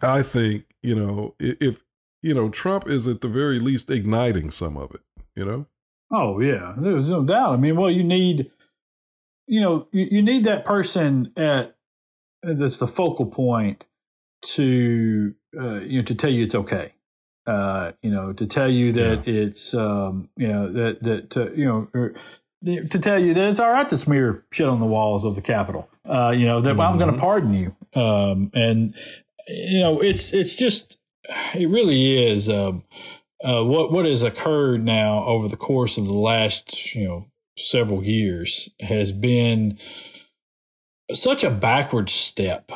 [0.01, 1.83] I think you know if
[2.21, 5.01] you know Trump is at the very least igniting some of it
[5.35, 5.65] you know?
[6.11, 7.53] Oh yeah, there's no doubt.
[7.53, 8.51] I mean, well, you need,
[9.47, 11.75] you know, you, you need that person at
[12.43, 13.85] that's the focal point
[14.41, 16.93] to uh, you know to tell you it's okay.
[17.47, 19.41] Uh, you know, to tell you that yeah.
[19.41, 21.87] it's um, you know that that uh, you know.
[21.93, 22.13] Or,
[22.63, 25.41] to tell you that it's all right to smear shit on the walls of the
[25.41, 26.81] Capitol, uh, you know that mm-hmm.
[26.81, 28.95] I'm going to pardon you, um, and
[29.47, 30.97] you know it's it's just
[31.55, 32.83] it really is um,
[33.43, 37.25] uh, what what has occurred now over the course of the last you know
[37.57, 39.77] several years has been
[41.11, 42.71] such a backward step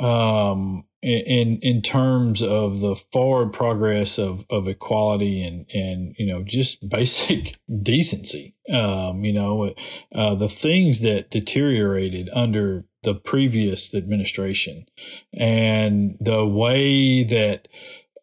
[0.00, 6.42] um, in in terms of the forward progress of, of equality and and you know
[6.42, 8.54] just basic decency.
[8.72, 9.74] Um, you know
[10.14, 14.86] uh, the things that deteriorated under the previous administration
[15.32, 17.68] and the way that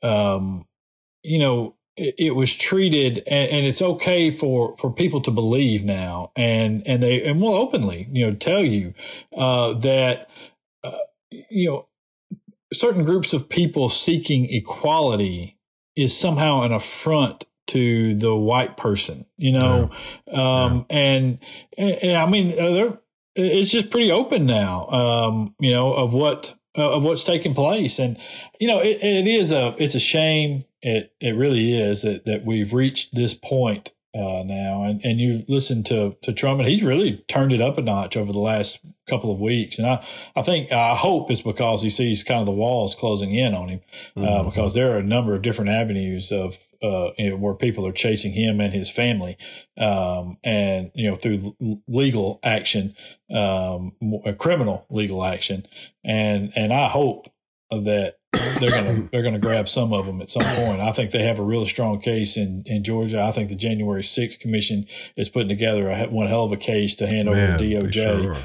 [0.02, 0.66] um,
[1.24, 6.32] you know it, was treated and, and, it's okay for for people to believe now
[6.36, 8.94] and and they and will openly you know tell you
[9.38, 10.30] uh, that
[10.84, 10.92] uh,
[11.30, 11.88] you know
[12.74, 15.58] certain groups of people seeking equality
[15.96, 19.90] is somehow an affront to the white person you know
[20.28, 20.64] yeah.
[20.64, 20.98] Um, yeah.
[20.98, 21.40] And,
[21.78, 22.98] and, i mean uh,
[23.36, 28.00] it's just pretty open now um, you know of what uh, of what's taking place
[28.00, 28.18] and
[28.60, 32.46] you know it, it is a it's a shame it it really is that, that
[32.46, 34.84] we've reached this point uh, now.
[34.84, 38.16] And, and you listen to, to Trump, and he's really turned it up a notch
[38.16, 39.78] over the last couple of weeks.
[39.80, 43.34] And I, I think, I hope it's because he sees kind of the walls closing
[43.34, 43.82] in on him,
[44.16, 44.28] uh, mm-hmm.
[44.28, 47.88] uh, because there are a number of different avenues of, uh, you know, where people
[47.88, 49.38] are chasing him and his family,
[49.78, 51.56] um, and, you know, through
[51.88, 52.96] legal action,
[53.34, 53.94] um,
[54.38, 55.66] criminal legal action.
[56.04, 57.30] And, and I hope
[57.72, 58.18] that
[58.60, 60.82] they're gonna they're gonna grab some of them at some point.
[60.82, 63.22] I think they have a really strong case in, in Georgia.
[63.22, 64.86] I think the January 6th commission
[65.16, 68.24] is putting together a, one hell of a case to hand Man, over to DOJ.
[68.24, 68.38] Sure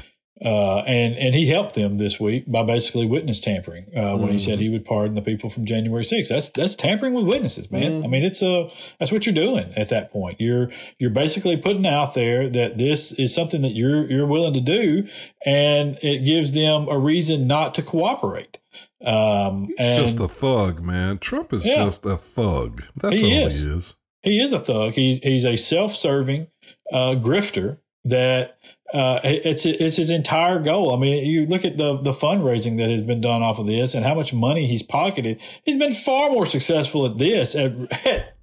[0.43, 4.21] uh, and and he helped them this week by basically witness tampering uh, mm-hmm.
[4.21, 4.61] when he said mm-hmm.
[4.61, 6.29] he would pardon the people from January 6th.
[6.29, 7.91] That's that's tampering with witnesses, man.
[7.91, 8.05] Mm-hmm.
[8.05, 8.69] I mean, it's a
[8.99, 10.39] that's what you're doing at that point.
[10.39, 14.61] You're you're basically putting out there that this is something that you're you're willing to
[14.61, 15.07] do,
[15.45, 18.59] and it gives them a reason not to cooperate.
[19.03, 21.19] Um, He's and, just a thug, man.
[21.19, 22.83] Trump is yeah, just a thug.
[22.95, 23.61] That's he all is.
[23.61, 23.95] he is.
[24.21, 24.93] He is a thug.
[24.93, 26.47] He's he's a self-serving
[26.93, 28.59] uh, grifter that
[28.93, 30.93] uh, it's it's his entire goal.
[30.93, 33.93] I mean, you look at the the fundraising that has been done off of this
[33.93, 35.41] and how much money he's pocketed.
[35.63, 37.71] He's been far more successful at this at,
[38.05, 38.35] at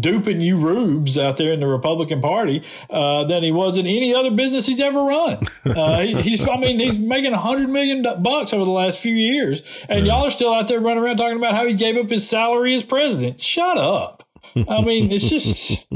[0.00, 4.14] duping you rubes out there in the Republican Party uh, than he was in any
[4.14, 5.38] other business he's ever run.
[5.64, 9.14] Uh, he, he's, I mean, he's making a hundred million bucks over the last few
[9.14, 10.12] years, and yeah.
[10.12, 12.74] y'all are still out there running around talking about how he gave up his salary
[12.74, 13.40] as president.
[13.40, 14.21] Shut up.
[14.56, 15.86] I mean, it's just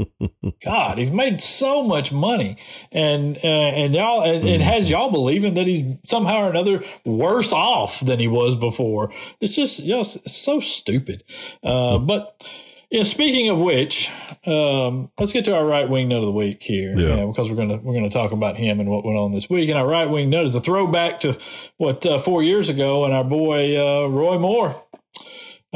[0.63, 0.97] God.
[0.97, 2.57] He's made so much money,
[2.91, 7.53] and uh, and y'all and it has y'all believing that he's somehow or another worse
[7.53, 9.11] off than he was before.
[9.41, 11.23] It's just you know, so stupid.
[11.63, 12.43] Uh, but
[12.89, 14.09] yeah, speaking of which,
[14.45, 17.25] um, let's get to our right wing note of the week here, yeah.
[17.25, 19.69] because we're gonna we're gonna talk about him and what went on this week.
[19.69, 21.37] And our right wing note is a throwback to
[21.75, 24.81] what uh, four years ago, and our boy uh, Roy Moore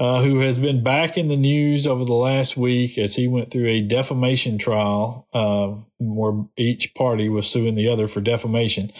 [0.02, 3.52] uh, who has been back in the news over the last week as he went
[3.52, 8.92] through a defamation trial uh, where each party was suing the other for defamation.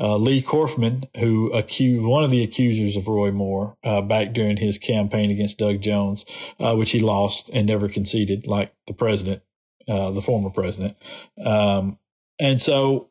[0.00, 4.56] Uh, Leigh Corfman, who accused one of the accusers of Roy Moore uh, back during
[4.56, 6.26] his campaign against Doug Jones,
[6.58, 9.42] uh, which he lost and never conceded, like the president,
[9.86, 10.96] uh, the former president.
[11.40, 12.00] Um,
[12.40, 13.07] and so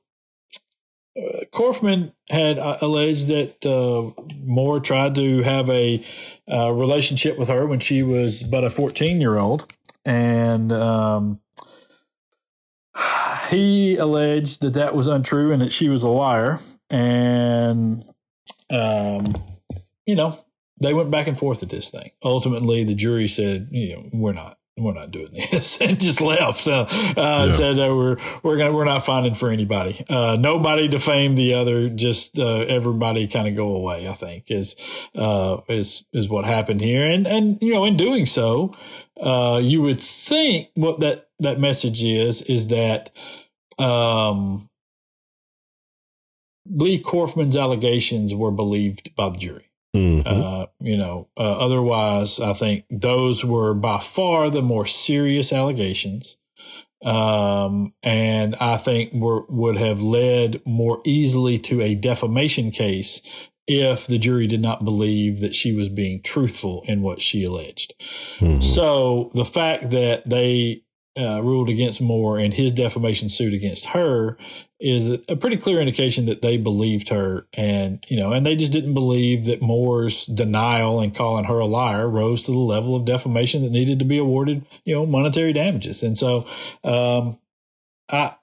[1.58, 6.06] Corfman had uh, alleged that uh, Moore tried to have a
[6.48, 9.74] uh, relationship with her when she was but a 14 year old.
[10.06, 11.40] And um,
[13.50, 16.60] he alleged that that was untrue and that she was a liar.
[16.92, 18.04] And,
[18.70, 19.34] um,
[20.06, 20.46] you know,
[20.80, 22.12] they went back and forth at this thing.
[22.24, 24.57] Ultimately, the jury said, you know, we're not.
[24.78, 25.82] We're not doing this.
[25.88, 26.68] And just left.
[26.68, 27.44] Uh, uh, yeah.
[27.46, 30.04] and said uh, we're we're gonna we're not finding for anybody.
[30.10, 34.76] Uh, nobody defame the other just uh, everybody kind of go away i think is
[35.16, 37.06] uh, is is what happened here.
[37.06, 38.72] And and you know in doing so
[39.62, 43.16] you would think what that that message is is that
[43.80, 44.70] um
[46.70, 49.67] leigh corfman's allegations were believed by the jury
[49.98, 50.28] Mm-hmm.
[50.28, 56.38] Uh, you know, uh, otherwise, I think those were by far the more serious allegations.
[57.04, 63.22] Um, and I think were, would have led more easily to a defamation case
[63.68, 67.94] if the jury did not believe that she was being truthful in what she alleged.
[68.40, 68.62] Mm-hmm.
[68.62, 70.84] So the fact that they
[71.18, 74.38] uh, ruled against Moore and his defamation suit against her
[74.80, 78.72] is a pretty clear indication that they believed her and you know and they just
[78.72, 83.06] didn't believe that Moore's denial and calling her a liar rose to the level of
[83.06, 86.46] defamation that needed to be awarded you know monetary damages and so
[86.84, 87.40] um
[88.10, 88.36] I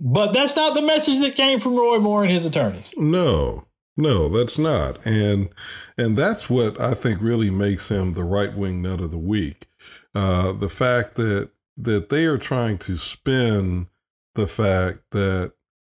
[0.00, 2.92] but that's not the message that came from Roy Moore and his attorneys.
[2.96, 3.64] No.
[3.96, 4.98] No, that's not.
[5.06, 5.48] And
[5.96, 9.68] and that's what I think really makes him the right-wing nut of the week.
[10.14, 13.88] Uh the fact that that they are trying to spin
[14.34, 15.52] the fact that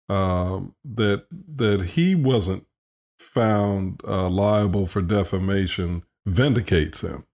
[0.09, 2.64] um, that that he wasn't
[3.18, 7.24] found uh, liable for defamation vindicates him.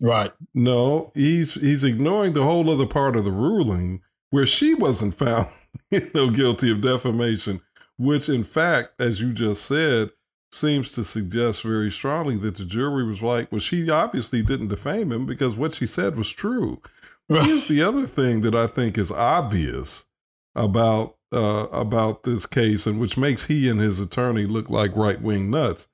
[0.00, 0.32] Right.
[0.54, 5.48] No, he's he's ignoring the whole other part of the ruling where she wasn't found,
[5.90, 7.60] you know, guilty of defamation,
[7.96, 10.10] which in fact, as you just said,
[10.50, 15.12] seems to suggest very strongly that the jury was like, well, she obviously didn't defame
[15.12, 16.80] him because what she said was true.
[17.28, 20.06] Here's the other thing that I think is obvious
[20.54, 25.20] about uh, about this case, and which makes he and his attorney look like right
[25.20, 25.88] wing nuts.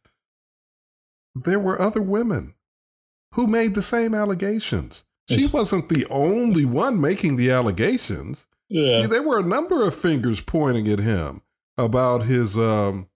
[1.34, 2.54] There were other women
[3.32, 5.04] who made the same allegations.
[5.28, 8.46] She wasn't the only one making the allegations.
[8.68, 9.06] Yeah.
[9.06, 11.42] There were a number of fingers pointing at him
[11.76, 13.08] about his um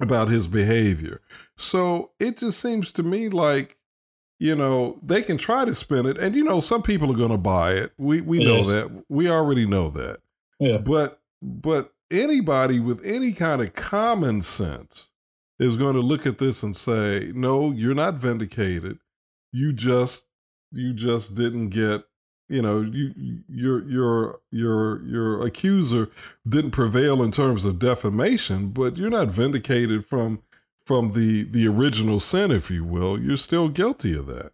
[0.00, 1.20] about his behavior.
[1.56, 3.76] So it just seems to me like
[4.38, 7.30] you know, they can try to spin it, and you know, some people are going
[7.30, 7.92] to buy it.
[7.98, 8.66] We we yes.
[8.66, 9.04] know that.
[9.08, 10.18] We already know that.
[10.58, 10.78] Yeah.
[10.78, 15.10] But but anybody with any kind of common sense
[15.58, 18.98] is going to look at this and say, "No, you're not vindicated.
[19.52, 20.26] You just
[20.72, 22.04] you just didn't get."
[22.46, 26.10] You know, you your your your your accuser
[26.46, 30.42] didn't prevail in terms of defamation, but you're not vindicated from
[30.84, 34.52] from the the original sin, if you will, you're still guilty of that.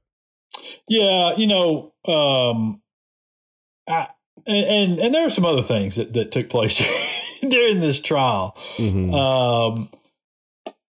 [0.89, 2.83] Yeah, you know, um,
[3.89, 4.09] I,
[4.47, 6.83] and and there are some other things that that took place
[7.49, 9.14] during this trial mm-hmm.
[9.14, 9.91] um,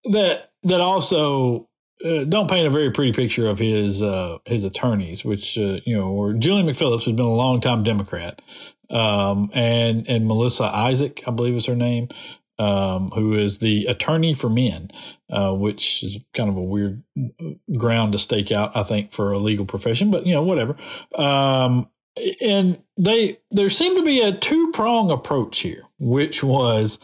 [0.04, 1.68] that that also
[2.04, 5.96] uh, don't paint a very pretty picture of his uh, his attorneys, which uh, you
[5.96, 8.42] know, or Julian McPhillips has been a long time Democrat,
[8.90, 12.08] um, and and Melissa Isaak, I believe is her name,
[12.62, 14.90] um, who is the attorney for men,
[15.30, 17.02] uh, which is kind of a weird
[17.76, 20.76] ground to stake out, I think, for a legal profession, but you know, whatever.
[21.16, 21.88] Um,
[22.40, 27.00] and they, there seemed to be a two prong approach here, which was,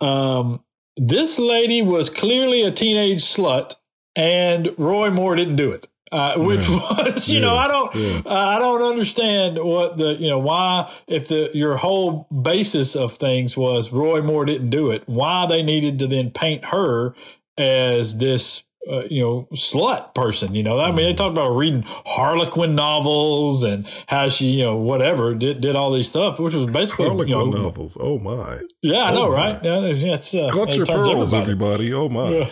[0.00, 0.62] um,
[0.96, 3.74] this lady was clearly a teenage slut
[4.14, 6.76] and Roy Moore didn't do it uh, which yeah.
[6.76, 7.46] was, you yeah.
[7.46, 8.22] know, I don't, yeah.
[8.24, 13.14] uh, I don't understand what the, you know, why if the your whole basis of
[13.14, 17.14] things was Roy Moore didn't do it, why they needed to then paint her
[17.58, 20.54] as this uh, you know, slut person.
[20.54, 21.16] You know, I mean, they mm-hmm.
[21.16, 26.08] talked about reading Harlequin novels and how she, you know, whatever did did all these
[26.08, 27.96] stuff, which was basically Harlequin you know, novels.
[27.98, 28.60] Oh my!
[28.82, 29.52] Yeah, I oh know, my.
[29.52, 29.64] right?
[29.64, 31.90] Yeah, it's uh, clutch your pearls, everybody.
[31.90, 31.94] everybody.
[31.94, 32.50] Oh my!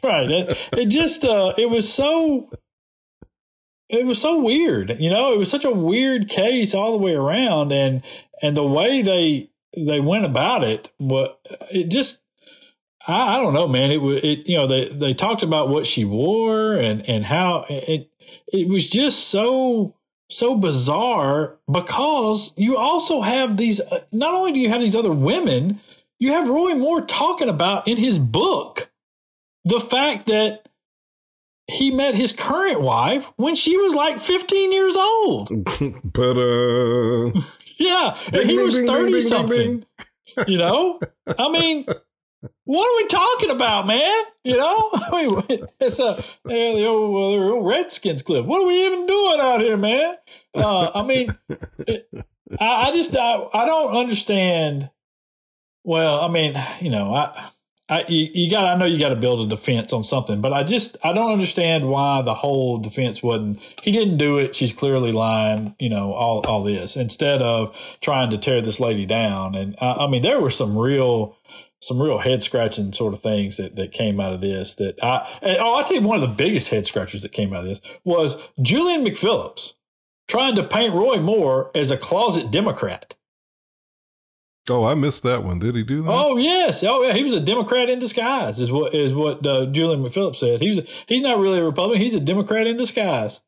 [0.04, 0.30] right.
[0.30, 2.50] It, it just uh, it was so
[3.94, 4.96] it was so weird.
[4.98, 8.02] You know, it was such a weird case all the way around, and
[8.42, 11.40] and the way they they went about it, what
[11.70, 12.20] it just
[13.06, 13.90] I, I don't know, man.
[13.90, 17.66] It was it you know they they talked about what she wore and and how
[17.68, 18.10] it
[18.52, 19.94] it was just so
[20.30, 25.12] so bizarre because you also have these uh, not only do you have these other
[25.12, 25.80] women
[26.18, 28.90] you have roy moore talking about in his book
[29.64, 30.63] the fact that
[31.66, 35.48] he met his current wife when she was like 15 years old.
[36.04, 37.40] but uh
[37.78, 39.84] yeah, and he was 30 something.
[40.46, 40.98] You know?
[41.38, 41.86] I mean,
[42.64, 44.24] what are we talking about, man?
[44.42, 48.44] You know, I mean, it's a the old, the old Redskins clip.
[48.44, 50.16] What are we even doing out here, man?
[50.54, 51.34] Uh, I mean,
[51.86, 52.08] it,
[52.60, 54.90] I, I, just I, I don't understand.
[55.82, 57.50] Well, I mean, you know, I
[57.88, 58.64] I, you, you got.
[58.64, 61.32] I know you got to build a defense on something, but I just I don't
[61.32, 63.60] understand why the whole defense wasn't.
[63.82, 64.54] He didn't do it.
[64.54, 65.76] She's clearly lying.
[65.78, 69.54] You know all all this instead of trying to tear this lady down.
[69.54, 71.36] And uh, I mean, there were some real
[71.82, 74.76] some real head scratching sort of things that, that came out of this.
[74.76, 77.52] That I and, oh, I tell you, one of the biggest head scratchers that came
[77.52, 79.74] out of this was Julian McPhillips
[80.26, 83.14] trying to paint Roy Moore as a closet Democrat.
[84.70, 85.58] Oh, I missed that one.
[85.58, 86.10] Did he do that?
[86.10, 86.82] Oh yes.
[86.82, 87.12] Oh yeah.
[87.12, 88.58] He was a Democrat in disguise.
[88.58, 90.60] Is what is what uh, Julian McPhillips said.
[90.60, 90.80] He was.
[91.06, 92.00] He's not really a Republican.
[92.00, 93.42] He's a Democrat in disguise.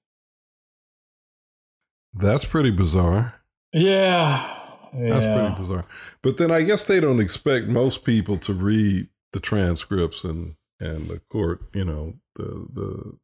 [2.12, 3.34] That's pretty bizarre.
[3.72, 4.52] Yeah.
[4.92, 5.84] That's pretty bizarre.
[6.22, 11.08] But then I guess they don't expect most people to read the transcripts and and
[11.08, 13.18] the court, you know, the the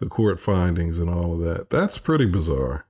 [0.00, 1.70] the court findings and all of that.
[1.70, 2.86] That's pretty bizarre.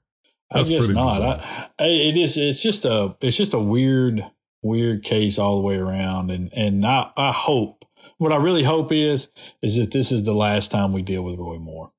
[0.53, 1.23] That's I guess not.
[1.23, 2.37] I, it is.
[2.37, 3.17] It's just a.
[3.21, 4.25] It's just a weird,
[4.63, 6.31] weird case all the way around.
[6.31, 7.85] And and I, I hope.
[8.19, 9.29] What I really hope is
[9.63, 11.93] is that this is the last time we deal with Roy Moore.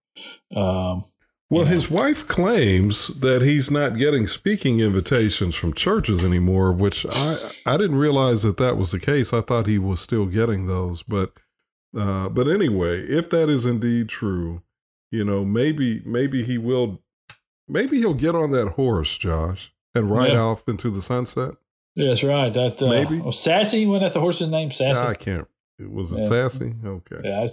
[0.56, 1.06] Um,
[1.50, 1.76] Well, you know.
[1.76, 7.78] his wife claims that he's not getting speaking invitations from churches anymore, which I I
[7.78, 9.34] didn't realize that that was the case.
[9.34, 11.34] I thought he was still getting those, but
[11.98, 14.64] uh, but anyway, if that is indeed true,
[15.12, 17.03] you know, maybe maybe he will,
[17.68, 20.40] maybe he'll get on that horse, Josh, and ride Yeah.
[20.40, 21.56] off into the sunset.
[21.96, 22.52] yeah, that's right.
[22.54, 23.22] That uh, Maybe.
[23.24, 23.86] oh, Sassy.
[23.86, 24.72] Wasn't that the horse's name?
[24.72, 25.00] Sassy.
[25.00, 25.48] I can't.
[25.80, 26.30] Was it Yeah.
[26.30, 26.74] sassy?
[26.86, 27.22] Okay.
[27.24, 27.48] yeah.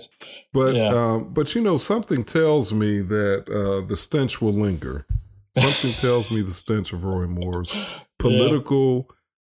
[0.53, 0.89] But Yeah.
[0.89, 5.07] um, but you know something tells me that uh, the stench will linger.
[5.59, 7.73] Something tells me the stench of Roy Moore's
[8.19, 9.11] political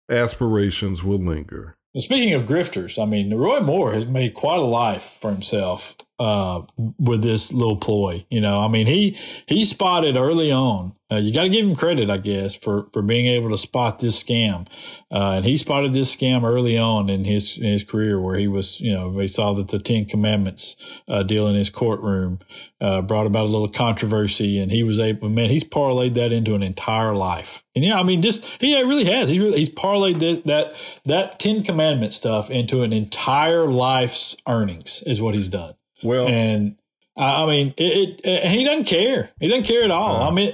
[0.10, 1.76] aspirations will linger.
[1.96, 6.64] Speaking of grifters, I mean, Roy Moore has made quite a life for himself uh,
[7.00, 8.26] with this little ploy.
[8.30, 10.94] You know, I mean, he he spotted early on.
[11.10, 14.00] Uh, you got to give him credit, I guess, for for being able to spot
[14.00, 14.68] this scam.
[15.10, 18.48] Uh, and he spotted this scam early on in his in his career, where he
[18.48, 20.76] was, you know, he saw that the Ten Commandments
[21.08, 22.40] uh, deal in his courtroom
[22.82, 25.30] uh, brought about a little controversy, and he was able.
[25.30, 27.64] Man, he's parlayed that into an entire life.
[27.74, 29.30] And yeah, I mean, just he really has.
[29.30, 30.76] He's really he's parlayed that that
[31.06, 35.76] that Ten Commandment stuff into an entire life's earnings is what he's done.
[36.04, 36.78] Well, And
[37.18, 39.32] I I mean, it, it, and he doesn't care.
[39.40, 40.24] He doesn't care at all.
[40.24, 40.30] Uh.
[40.30, 40.54] I mean,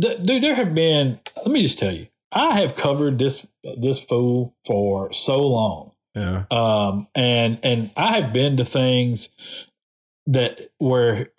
[0.00, 1.20] th- dude, there have been.
[1.36, 3.46] Let me just tell you, I have covered this
[3.76, 9.30] this fool for so long, yeah, um, and and I have been to things
[10.26, 11.28] that where.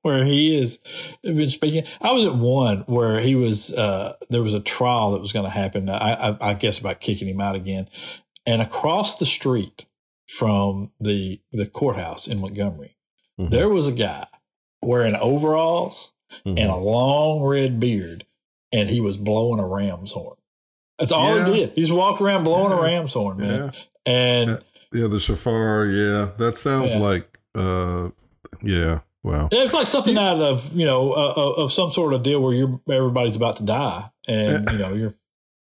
[0.00, 0.78] where he is
[1.22, 5.20] been speaking i was at one where he was uh there was a trial that
[5.20, 7.86] was going to happen I, I i guess about kicking him out again
[8.46, 9.84] and across the street
[10.28, 12.96] from the the courthouse in Montgomery,
[13.38, 13.50] Mhm.
[13.50, 14.26] there was a guy
[14.82, 16.12] wearing overalls
[16.44, 16.58] Mhm.
[16.60, 18.26] and a long red beard,
[18.72, 20.36] and he was blowing a ram's horn.
[20.98, 21.46] That's all Yeah.
[21.46, 21.72] he did.
[21.74, 22.78] He just walked around blowing Yeah.
[22.78, 23.72] a ram's horn, man.
[24.06, 24.62] yeah, And
[24.92, 25.06] yeah.
[25.08, 25.86] The shofar.
[25.86, 27.38] Yeah, that sounds like.
[27.54, 28.10] uh
[28.62, 29.00] Yeah.
[29.22, 29.48] Wow.
[29.50, 32.52] it's like something out of you know uh, uh, of some sort of deal where
[32.54, 35.14] you're everybody's about to die, and you know you're.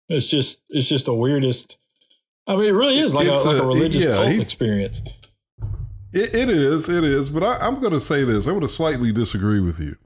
[0.09, 1.79] It's just it's just the weirdest.
[2.49, 5.03] I mean, it really is like, a, like a, religious yeah, cult experience.
[6.13, 6.89] It, it is.
[6.89, 7.29] It is.
[7.29, 8.47] But I, I'm going to say this.
[8.47, 9.97] I'm going to slightly disagree with you.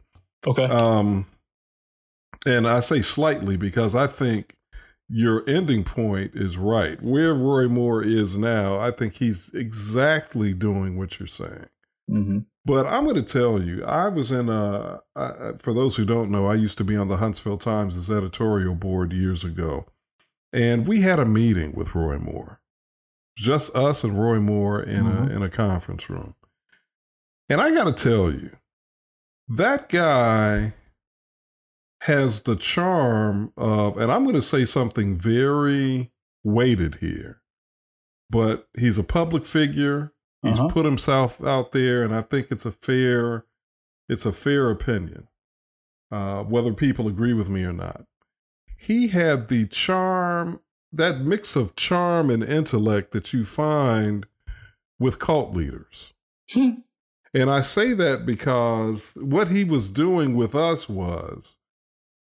[0.47, 0.65] Okay.
[0.65, 1.27] Um,
[2.45, 4.57] and I say slightly because I think
[5.09, 7.01] your ending point is right.
[7.01, 11.69] Where Roy Moore is now, I think he's exactly doing what you're saying.
[12.11, 12.39] mm-hmm.
[12.65, 16.31] But I'm going to tell you, I was in a, I, for those who don't
[16.31, 19.87] know, I used to be on the Huntsville Times' editorial board years ago.
[20.53, 22.61] And we had a meeting with Roy Moore,
[23.37, 25.31] just us and Roy Moore in, Mhm.
[25.31, 26.35] a, in a conference room.
[27.49, 28.51] And I got to tell you,
[29.49, 30.75] that guy
[32.03, 36.13] has the charm of, and I'm going to say something very
[36.45, 37.43] weighted here,
[38.31, 40.13] but he's a public figure.
[40.43, 40.69] He's Uh-huh.
[40.69, 43.47] put himself out there, and I think it's a fair,
[44.09, 45.29] it's a fair opinion,
[46.11, 48.05] uh, whether people agree with me or not.
[48.83, 50.59] He had the charm,
[50.93, 54.27] that mix of charm and intellect that you find
[54.99, 56.13] with cult leaders.
[57.35, 61.57] And I say that because what he was doing with us was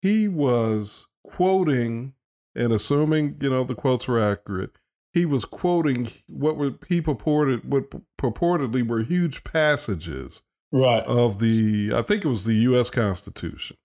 [0.02, 2.16] he was quoting
[2.54, 4.72] and assuming, you know, the quotes were accurate,
[5.14, 7.86] he was quoting what were he purported what
[8.20, 11.04] purportedly were huge passages Right.
[11.06, 13.78] of the I think it was the US Constitution.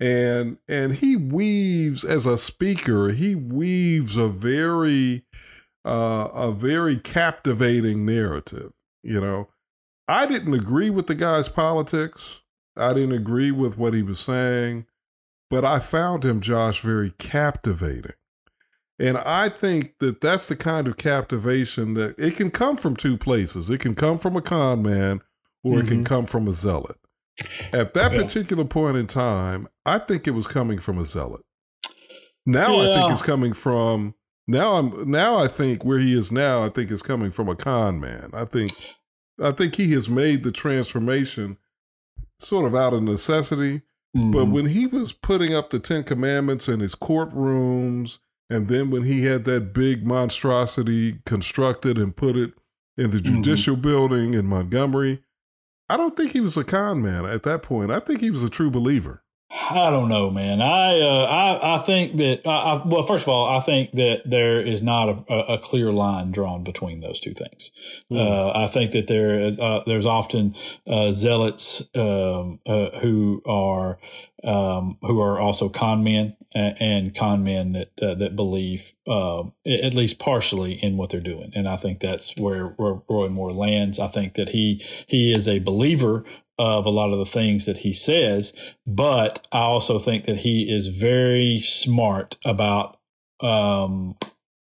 [0.00, 5.24] And and he weaves as a speaker, he weaves a very
[5.84, 8.72] uh a very captivating narrative,
[9.02, 9.48] you know.
[10.08, 12.40] I didn't agree with the guy's politics.
[12.76, 14.86] I didn't agree with what he was saying,
[15.50, 18.14] but I found him Josh very captivating.
[18.98, 23.16] And I think that that's the kind of captivation that it can come from two
[23.16, 23.70] places.
[23.70, 25.22] It can come from a con man
[25.64, 25.80] or mm-hmm.
[25.80, 26.04] it can mm-hmm.
[26.04, 26.98] come from a zealot.
[27.72, 28.22] At that yeah.
[28.22, 31.42] particular point in time, I think it was coming from a zealot.
[32.46, 32.90] Now yeah.
[32.90, 34.14] I think it's coming from
[34.46, 37.56] now I'm now I think where he is now, I think is coming from a
[37.56, 38.30] con man.
[38.32, 38.72] I think
[39.40, 41.56] I think he has made the transformation
[42.38, 43.82] sort of out of necessity.
[44.16, 44.32] Mm-hmm.
[44.32, 48.18] But when he was putting up the Ten Commandments in his courtrooms,
[48.48, 52.52] and then when he had that big monstrosity constructed and put it
[52.96, 53.36] in the mm-hmm.
[53.36, 53.82] judicial mm-hmm.
[53.82, 55.22] building in Montgomery,
[55.90, 57.90] I don't think he was a con man at that point.
[57.90, 59.24] I think he was a true believer.
[59.52, 60.62] I don't know, man.
[60.62, 64.60] I uh, I I think that I, well, first of all, I think that there
[64.60, 67.72] is not a, a clear line drawn between those two things.
[68.10, 68.18] Mm.
[68.18, 70.54] Uh, I think that there is uh, there's often
[70.86, 73.98] uh, zealots um, uh, who are
[74.44, 79.94] um, who are also con men and, con men that uh, that believe um, at
[79.94, 83.98] least partially in what they're doing, and I think that's where, where Roy Moore lands.
[83.98, 86.24] I think that he he is a believer
[86.60, 88.52] of a lot of the things that he says,
[88.86, 92.98] but I also think that he is very smart about
[93.40, 94.18] um,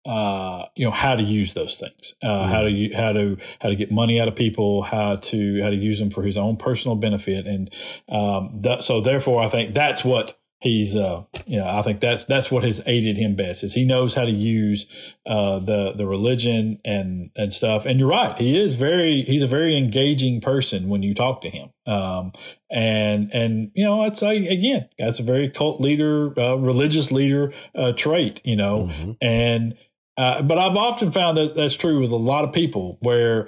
[0.06, 2.52] uh, you know how to use those things, uh, mm-hmm.
[2.52, 5.76] how to how to how to get money out of people, how to how to
[5.76, 7.74] use them for his own personal benefit, and
[8.10, 12.26] um, that, so therefore I think that's what he's uh you know i think that's
[12.26, 14.88] that's what has aided him best is he knows how to use
[15.26, 17.86] uh the the religion and and stuff.
[17.86, 18.36] And you're right.
[18.38, 21.70] He is very he's a very engaging person when you talk to him.
[21.86, 22.32] Um
[22.70, 27.54] and and you know i'd say again that's a very cult leader uh, religious leader
[27.76, 28.90] uh trait you know?
[28.92, 29.12] Mm-hmm.
[29.22, 29.78] and
[30.18, 33.48] uh but i've often found that that's true with a lot of people where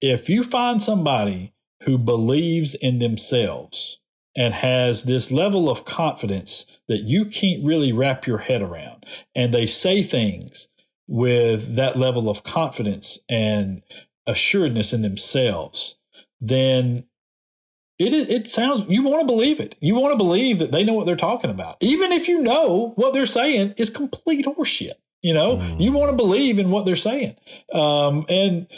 [0.00, 1.54] if you find somebody
[1.84, 3.99] who believes in themselves
[4.36, 9.04] and has this level of confidence that you can't really wrap your head around.
[9.34, 10.68] And they say things
[11.08, 13.82] with that level of confidence and
[14.26, 15.98] assuredness in themselves,
[16.40, 17.04] then
[17.98, 19.76] it it sounds you want to believe it.
[19.80, 22.92] You want to believe that they know what they're talking about, even if you know
[22.96, 24.94] what they're saying is complete horseshit.
[25.20, 25.78] You know, mm.
[25.78, 27.36] you want to believe in what they're saying,
[27.74, 28.68] um, and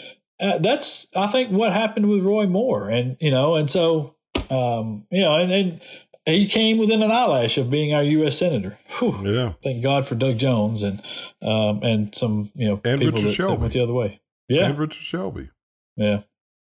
[0.41, 4.17] uh, that's I think what happened with Roy Moore, and you know, and so
[4.53, 5.81] um, you know, and, and
[6.27, 8.39] he came within an eyelash of being our U.S.
[8.39, 8.79] senator.
[8.99, 9.21] Whew.
[9.25, 11.03] Yeah, thank God for Doug Jones and
[11.41, 14.21] um, and some you know and people that, that, went the other way.
[14.49, 15.49] Yeah, and Richard Shelby.
[15.97, 16.23] Yeah,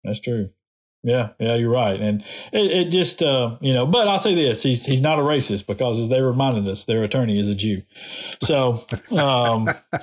[0.04, 0.50] that's true.
[1.04, 3.86] Yeah, yeah, you're right, and it, it just uh, you know.
[3.86, 7.04] But I'll say this: he's he's not a racist because, as they reminded us, their
[7.04, 7.84] attorney is a Jew.
[8.42, 8.84] So,
[9.16, 9.70] um,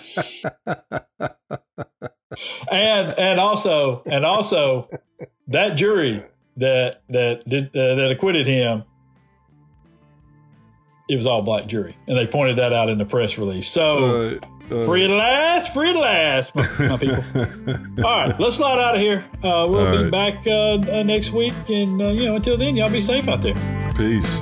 [2.71, 4.89] and and also and also
[5.49, 6.23] that jury
[6.57, 8.85] that that did uh, that acquitted him,
[11.09, 13.69] it was all black jury, and they pointed that out in the press release.
[13.69, 14.39] So.
[14.43, 17.23] Uh, uh, free at last, free at last, my, my people.
[18.05, 19.23] all right, let's slide out of here.
[19.43, 20.11] Uh, we'll be right.
[20.11, 23.57] back uh, uh, next week, and you know, until then, y'all be safe out there.
[23.97, 24.41] Peace.